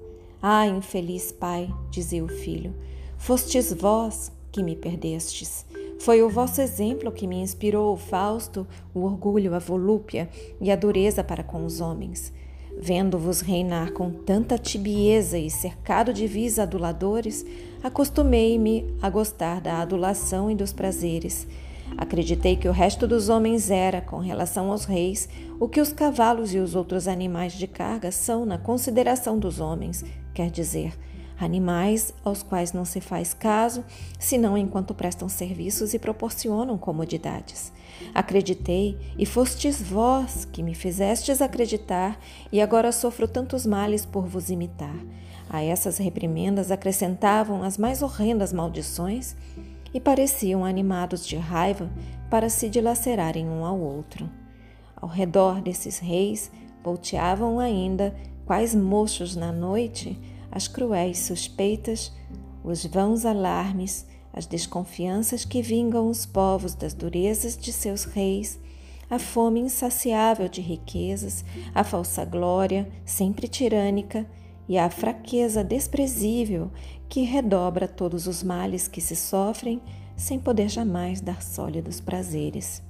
Ah, 0.43 0.67
infeliz 0.67 1.31
pai, 1.31 1.73
dizia 1.88 2.25
o 2.25 2.29
filho, 2.29 2.75
fostes 3.17 3.73
vós 3.73 4.33
que 4.51 4.61
me 4.61 4.75
perdestes. 4.75 5.65
Foi 6.03 6.21
o 6.21 6.29
vosso 6.29 6.61
exemplo 6.61 7.12
que 7.12 7.29
me 7.29 7.37
inspirou 7.37 7.95
o 7.95 7.97
Fausto, 7.97 8.67
o 8.93 9.05
orgulho, 9.05 9.55
a 9.55 9.61
volúpia 9.61 10.29
e 10.61 10.69
a 10.69 10.75
dureza 10.75 11.23
para 11.23 11.45
com 11.45 11.65
os 11.65 11.81
homens. 11.81 12.33
Vendo-vos 12.77 13.41
reinar 13.41 13.93
com 13.93 14.11
tanta 14.11 14.59
tibieza 14.59 15.38
e 15.38 15.49
cercado 15.49 16.12
de 16.12 16.27
vis 16.27 16.59
aduladores, 16.59 17.47
acostumei-me 17.85 18.93
a 19.01 19.09
gostar 19.09 19.61
da 19.61 19.81
adulação 19.81 20.51
e 20.51 20.57
dos 20.57 20.73
prazeres. 20.73 21.47
Acreditei 21.97 22.57
que 22.57 22.67
o 22.67 22.73
resto 22.73 23.07
dos 23.07 23.29
homens 23.29 23.71
era, 23.71 24.01
com 24.01 24.19
relação 24.19 24.73
aos 24.73 24.85
reis, 24.85 25.29
o 25.61 25.69
que 25.69 25.81
os 25.81 25.93
cavalos 25.93 26.53
e 26.53 26.59
os 26.59 26.75
outros 26.75 27.07
animais 27.07 27.53
de 27.53 27.69
carga 27.69 28.11
são 28.11 28.45
na 28.45 28.59
consideração 28.59 29.38
dos 29.38 29.61
homens, 29.61 30.05
quer 30.35 30.51
dizer, 30.51 30.99
animais 31.42 32.14
aos 32.24 32.42
quais 32.42 32.72
não 32.72 32.85
se 32.85 33.00
faz 33.00 33.35
caso, 33.35 33.85
senão 34.18 34.57
enquanto 34.57 34.94
prestam 34.94 35.28
serviços 35.28 35.94
e 35.94 35.98
proporcionam 35.98 36.78
comodidades. 36.78 37.72
Acreditei, 38.14 38.98
e 39.18 39.26
fostes 39.26 39.83
vós 39.83 40.44
que 40.44 40.62
me 40.62 40.74
fizestes 40.74 41.42
acreditar, 41.42 42.18
e 42.50 42.61
agora 42.61 42.92
sofro 42.92 43.28
tantos 43.28 43.66
males 43.66 44.05
por 44.05 44.26
vos 44.26 44.50
imitar. 44.50 44.96
A 45.48 45.62
essas 45.62 45.98
reprimendas 45.98 46.70
acrescentavam 46.70 47.62
as 47.62 47.76
mais 47.76 48.02
horrendas 48.02 48.52
maldições 48.52 49.37
e 49.92 50.00
pareciam 50.00 50.64
animados 50.64 51.26
de 51.26 51.37
raiva 51.37 51.90
para 52.31 52.48
se 52.48 52.68
dilacerarem 52.68 53.46
um 53.46 53.64
ao 53.64 53.78
outro. 53.78 54.28
Ao 54.96 55.09
redor 55.09 55.61
desses 55.61 55.98
reis 55.98 56.50
volteavam 56.83 57.59
ainda, 57.59 58.14
quais 58.46 58.74
mochos 58.74 59.37
na 59.37 59.52
noite, 59.52 60.18
as 60.53 60.69
cruéis 60.69 61.19
suspeitas, 61.19 62.12
os 62.62 62.85
vãos 62.85 63.25
alarmes, 63.25 64.07
as 64.33 64.47
desconfianças 64.47 65.45
que 65.45 65.62
vingam 65.62 66.09
os 66.09 66.27
povos 66.27 66.75
das 66.75 66.93
durezas 66.93 67.57
de 67.57 67.73
seus 67.73 68.05
reis, 68.05 68.61
a 69.11 69.19
fome 69.19 69.61
insaciável 69.61 70.49
de 70.49 70.61
riquezas, 70.61 71.45
a 71.75 71.83
falsa 71.83 72.25
glória, 72.25 72.88
sempre 73.05 73.49
tirânica, 73.49 74.27
e 74.69 74.79
a 74.79 74.88
fraqueza 74.88 75.65
desprezível 75.65 76.71
que 77.09 77.23
redobra 77.23 77.88
todos 77.88 78.27
os 78.27 78.43
males 78.43 78.87
que 78.87 79.01
se 79.01 79.17
sofrem 79.17 79.83
sem 80.17 80.38
poder 80.38 80.69
jamais 80.69 81.21
dar 81.21 81.43
sólidos 81.43 82.01
prazeres. 82.01 82.83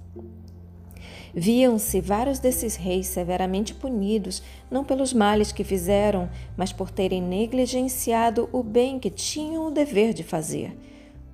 Viam-se 1.34 2.00
vários 2.00 2.38
desses 2.38 2.76
reis 2.76 3.06
severamente 3.06 3.74
punidos, 3.74 4.42
não 4.70 4.84
pelos 4.84 5.14
males 5.14 5.50
que 5.50 5.64
fizeram, 5.64 6.28
mas 6.56 6.72
por 6.72 6.90
terem 6.90 7.22
negligenciado 7.22 8.48
o 8.52 8.62
bem 8.62 8.98
que 8.98 9.08
tinham 9.08 9.66
o 9.66 9.70
dever 9.70 10.12
de 10.12 10.22
fazer. 10.22 10.76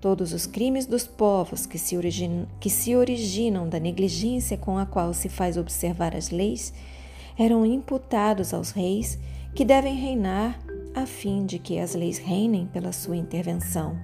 todos 0.00 0.32
os 0.32 0.46
crimes 0.46 0.86
dos 0.86 1.08
povos 1.08 1.66
que 1.66 1.76
se, 1.76 1.96
originam, 1.96 2.46
que 2.60 2.70
se 2.70 2.94
originam 2.94 3.68
da 3.68 3.80
negligência 3.80 4.56
com 4.56 4.78
a 4.78 4.86
qual 4.86 5.12
se 5.12 5.28
faz 5.28 5.56
observar 5.56 6.14
as 6.14 6.30
leis 6.30 6.72
eram 7.36 7.66
imputados 7.66 8.54
aos 8.54 8.70
reis 8.70 9.18
que 9.54 9.64
devem 9.64 9.96
reinar 9.96 10.56
a 10.94 11.06
fim 11.06 11.46
de 11.46 11.58
que 11.58 11.78
as 11.78 11.94
leis 11.94 12.18
reinem 12.18 12.66
pela 12.66 12.92
sua 12.92 13.16
intervenção. 13.16 13.96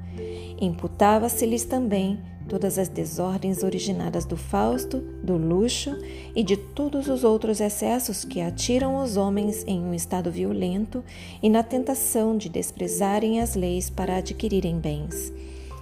Imputava-se-lhes 0.61 1.64
também 1.64 2.18
todas 2.48 2.78
as 2.78 2.88
desordens 2.88 3.62
originadas 3.62 4.24
do 4.24 4.37
Fausto, 4.37 4.98
do 5.22 5.37
luxo 5.37 5.96
e 6.35 6.42
de 6.42 6.57
todos 6.57 7.09
os 7.09 7.24
outros 7.24 7.61
excessos 7.61 8.24
que 8.24 8.40
atiram 8.40 9.02
os 9.02 9.16
homens 9.16 9.64
em 9.66 9.80
um 9.80 9.94
estado 9.94 10.30
violento 10.30 11.02
e 11.42 11.48
na 11.48 11.62
tentação 11.62 12.37
de 12.37 12.48
desprezarem 12.48 13.40
as 13.40 13.54
leis 13.54 13.88
para 13.88 14.16
adquirirem 14.16 14.78
bens. 14.78 15.33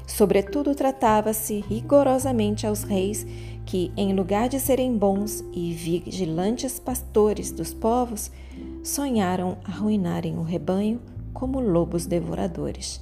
Sobretudo, 0.07 0.75
tratava-se 0.75 1.65
rigorosamente 1.69 2.67
aos 2.67 2.83
reis 2.83 3.27
que, 3.65 3.93
em 3.97 4.13
lugar 4.15 4.49
de 4.49 4.59
serem 4.61 4.97
bons 4.97 5.45
e 5.53 5.73
vigilantes 5.73 6.79
pastores 6.79 7.51
dos 7.51 7.73
povos, 7.73 8.31
sonharam 8.83 9.57
arruinarem 9.65 10.37
o 10.37 10.43
rebanho 10.43 11.01
como 11.33 11.61
lobos 11.61 12.05
devoradores. 12.07 13.01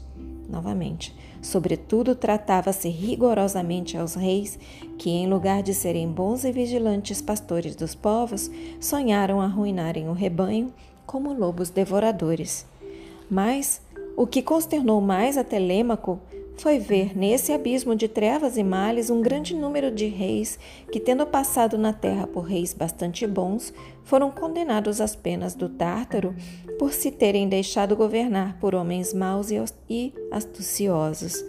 Novamente, 0.48 1.14
sobretudo 1.42 2.14
tratava-se 2.14 2.88
rigorosamente 2.88 3.96
aos 3.96 4.14
reis 4.14 4.58
que, 4.98 5.10
em 5.10 5.28
lugar 5.28 5.62
de 5.62 5.74
serem 5.74 6.08
bons 6.08 6.44
e 6.44 6.52
vigilantes 6.52 7.22
pastores 7.22 7.74
dos 7.74 7.94
povos, 7.94 8.50
sonharam 8.80 9.40
arruinarem 9.40 10.08
o 10.08 10.12
rebanho 10.12 10.72
como 11.06 11.32
lobos 11.32 11.70
devoradores. 11.70 12.66
Mas 13.30 13.80
o 14.16 14.26
que 14.26 14.42
consternou 14.42 15.00
mais 15.00 15.38
a 15.38 15.44
Telêmaco 15.44 16.20
foi 16.60 16.78
ver 16.78 17.16
nesse 17.16 17.52
abismo 17.52 17.96
de 17.96 18.06
trevas 18.06 18.58
e 18.58 18.62
males 18.62 19.08
um 19.08 19.22
grande 19.22 19.54
número 19.54 19.90
de 19.90 20.06
reis 20.06 20.58
que, 20.92 21.00
tendo 21.00 21.26
passado 21.26 21.78
na 21.78 21.90
terra 21.90 22.26
por 22.26 22.42
reis 22.42 22.74
bastante 22.74 23.26
bons, 23.26 23.72
foram 24.04 24.30
condenados 24.30 25.00
às 25.00 25.16
penas 25.16 25.54
do 25.54 25.70
Tártaro 25.70 26.34
por 26.78 26.92
se 26.92 27.10
terem 27.10 27.48
deixado 27.48 27.96
governar 27.96 28.58
por 28.60 28.74
homens 28.74 29.14
maus 29.14 29.48
e 29.88 30.12
astuciosos. 30.30 31.42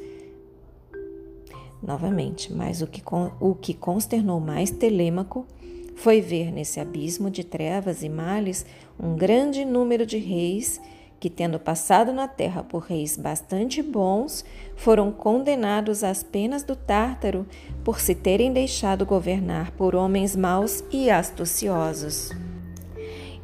Novamente, 1.84 2.54
mas 2.54 2.82
o 2.82 2.88
que, 2.88 3.04
o 3.41 3.54
que 3.54 3.74
consternou 3.74 4.39
mais 4.39 4.71
Telêmaco 4.71 5.45
foi 5.93 6.21
ver 6.21 6.54
nesse 6.54 6.80
abismo 6.80 7.30
de 7.30 7.43
trevas 7.43 8.02
e 8.02 8.08
males 8.08 8.65
um 8.97 9.15
grande 9.17 9.65
número 9.65 10.06
de 10.06 10.17
reis 10.17 10.80
que, 11.22 11.30
tendo 11.30 11.60
passado 11.60 12.12
na 12.12 12.28
terra 12.28 12.64
por 12.64 12.82
reis 12.82 13.16
bastante 13.16 13.80
bons, 13.84 14.44
foram 14.76 15.12
condenados 15.12 16.04
às 16.04 16.24
penas 16.24 16.64
do 16.64 16.76
Tártaro 16.76 17.46
por 17.84 18.00
se 18.00 18.16
terem 18.16 18.52
deixado 18.52 19.06
governar 19.06 19.70
por 19.74 19.94
homens 19.94 20.36
maus 20.36 20.84
e 20.92 21.12
astuciosos. 21.12 22.32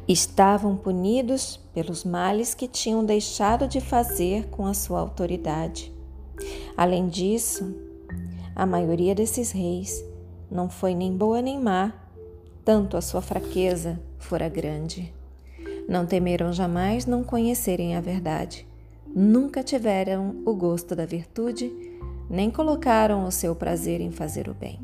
Estavam 0.08 0.76
punidos 0.76 1.60
pelos 1.72 2.04
males 2.04 2.52
que 2.52 2.66
tinham 2.66 3.04
deixado 3.04 3.68
de 3.68 3.80
fazer 3.80 4.48
com 4.48 4.66
a 4.66 4.74
sua 4.74 4.98
autoridade. 4.98 5.92
Além 6.76 7.06
disso, 7.06 7.76
a 8.56 8.66
maioria 8.66 9.14
desses 9.14 9.52
reis 9.52 10.04
não 10.50 10.68
foi 10.68 10.96
nem 10.96 11.16
boa 11.16 11.40
nem 11.40 11.60
má, 11.60 11.92
tanto 12.64 12.96
a 12.96 13.00
sua 13.00 13.22
fraqueza 13.22 14.00
fora 14.18 14.48
grande. 14.48 15.16
Não 15.88 16.04
temeram 16.04 16.52
jamais 16.52 17.06
não 17.06 17.24
conhecerem 17.24 17.96
a 17.96 18.00
verdade. 18.00 18.68
Nunca 19.06 19.62
tiveram 19.62 20.36
o 20.44 20.54
gosto 20.54 20.94
da 20.94 21.06
virtude, 21.06 21.72
nem 22.28 22.50
colocaram 22.50 23.24
o 23.24 23.32
seu 23.32 23.56
prazer 23.56 24.02
em 24.02 24.10
fazer 24.10 24.50
o 24.50 24.54
bem. 24.54 24.78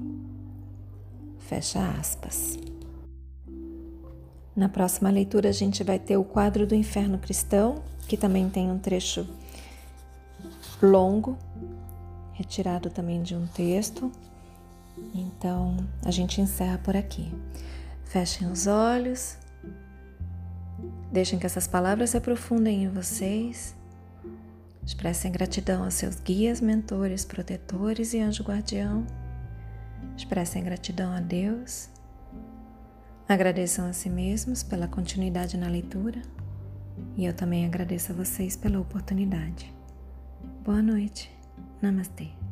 Fecha 1.41 1.79
aspas. 2.01 2.59
Na 4.57 4.67
próxima 4.67 5.11
leitura, 5.11 5.51
a 5.51 5.53
gente 5.53 5.85
vai 5.85 5.99
ter 5.99 6.17
o 6.17 6.25
quadro 6.25 6.67
do 6.67 6.75
Inferno 6.75 7.19
Cristão, 7.19 7.83
que 8.09 8.17
também 8.17 8.49
tem 8.49 8.71
um 8.71 8.79
trecho 8.79 9.27
longo, 10.83 11.37
retirado 12.33 12.89
também 12.89 13.23
de 13.23 13.35
um 13.35 13.47
texto. 13.47 14.11
Então, 15.15 15.77
a 16.03 16.11
gente 16.11 16.41
encerra 16.41 16.79
por 16.79 16.97
aqui. 16.97 17.31
Fechem 18.05 18.51
os 18.51 18.67
olhos, 18.67 19.37
Deixem 21.15 21.39
que 21.39 21.47
essas 21.47 21.69
palavras 21.69 22.11
se 22.11 22.17
aprofundem 22.17 22.83
em 22.83 22.89
vocês. 22.89 23.73
Expressem 24.85 25.31
gratidão 25.31 25.85
aos 25.85 25.95
seus 25.95 26.17
guias, 26.17 26.61
mentores, 26.61 27.25
protetores 27.25 28.15
e 28.15 28.19
anjo 28.19 28.43
guardião. 28.43 29.07
Expressem 30.17 30.65
gratidão 30.65 31.13
a 31.13 31.21
Deus. 31.21 31.89
Agradeçam 33.29 33.87
a 33.87 33.93
si 33.93 34.11
mesmos 34.11 34.65
pela 34.65 34.89
continuidade 34.89 35.57
na 35.57 35.69
leitura. 35.69 36.21
E 37.17 37.25
eu 37.25 37.33
também 37.33 37.65
agradeço 37.65 38.11
a 38.11 38.15
vocês 38.17 38.57
pela 38.57 38.81
oportunidade. 38.81 39.73
Boa 40.65 40.83
noite. 40.83 41.31
Namastê. 41.81 42.44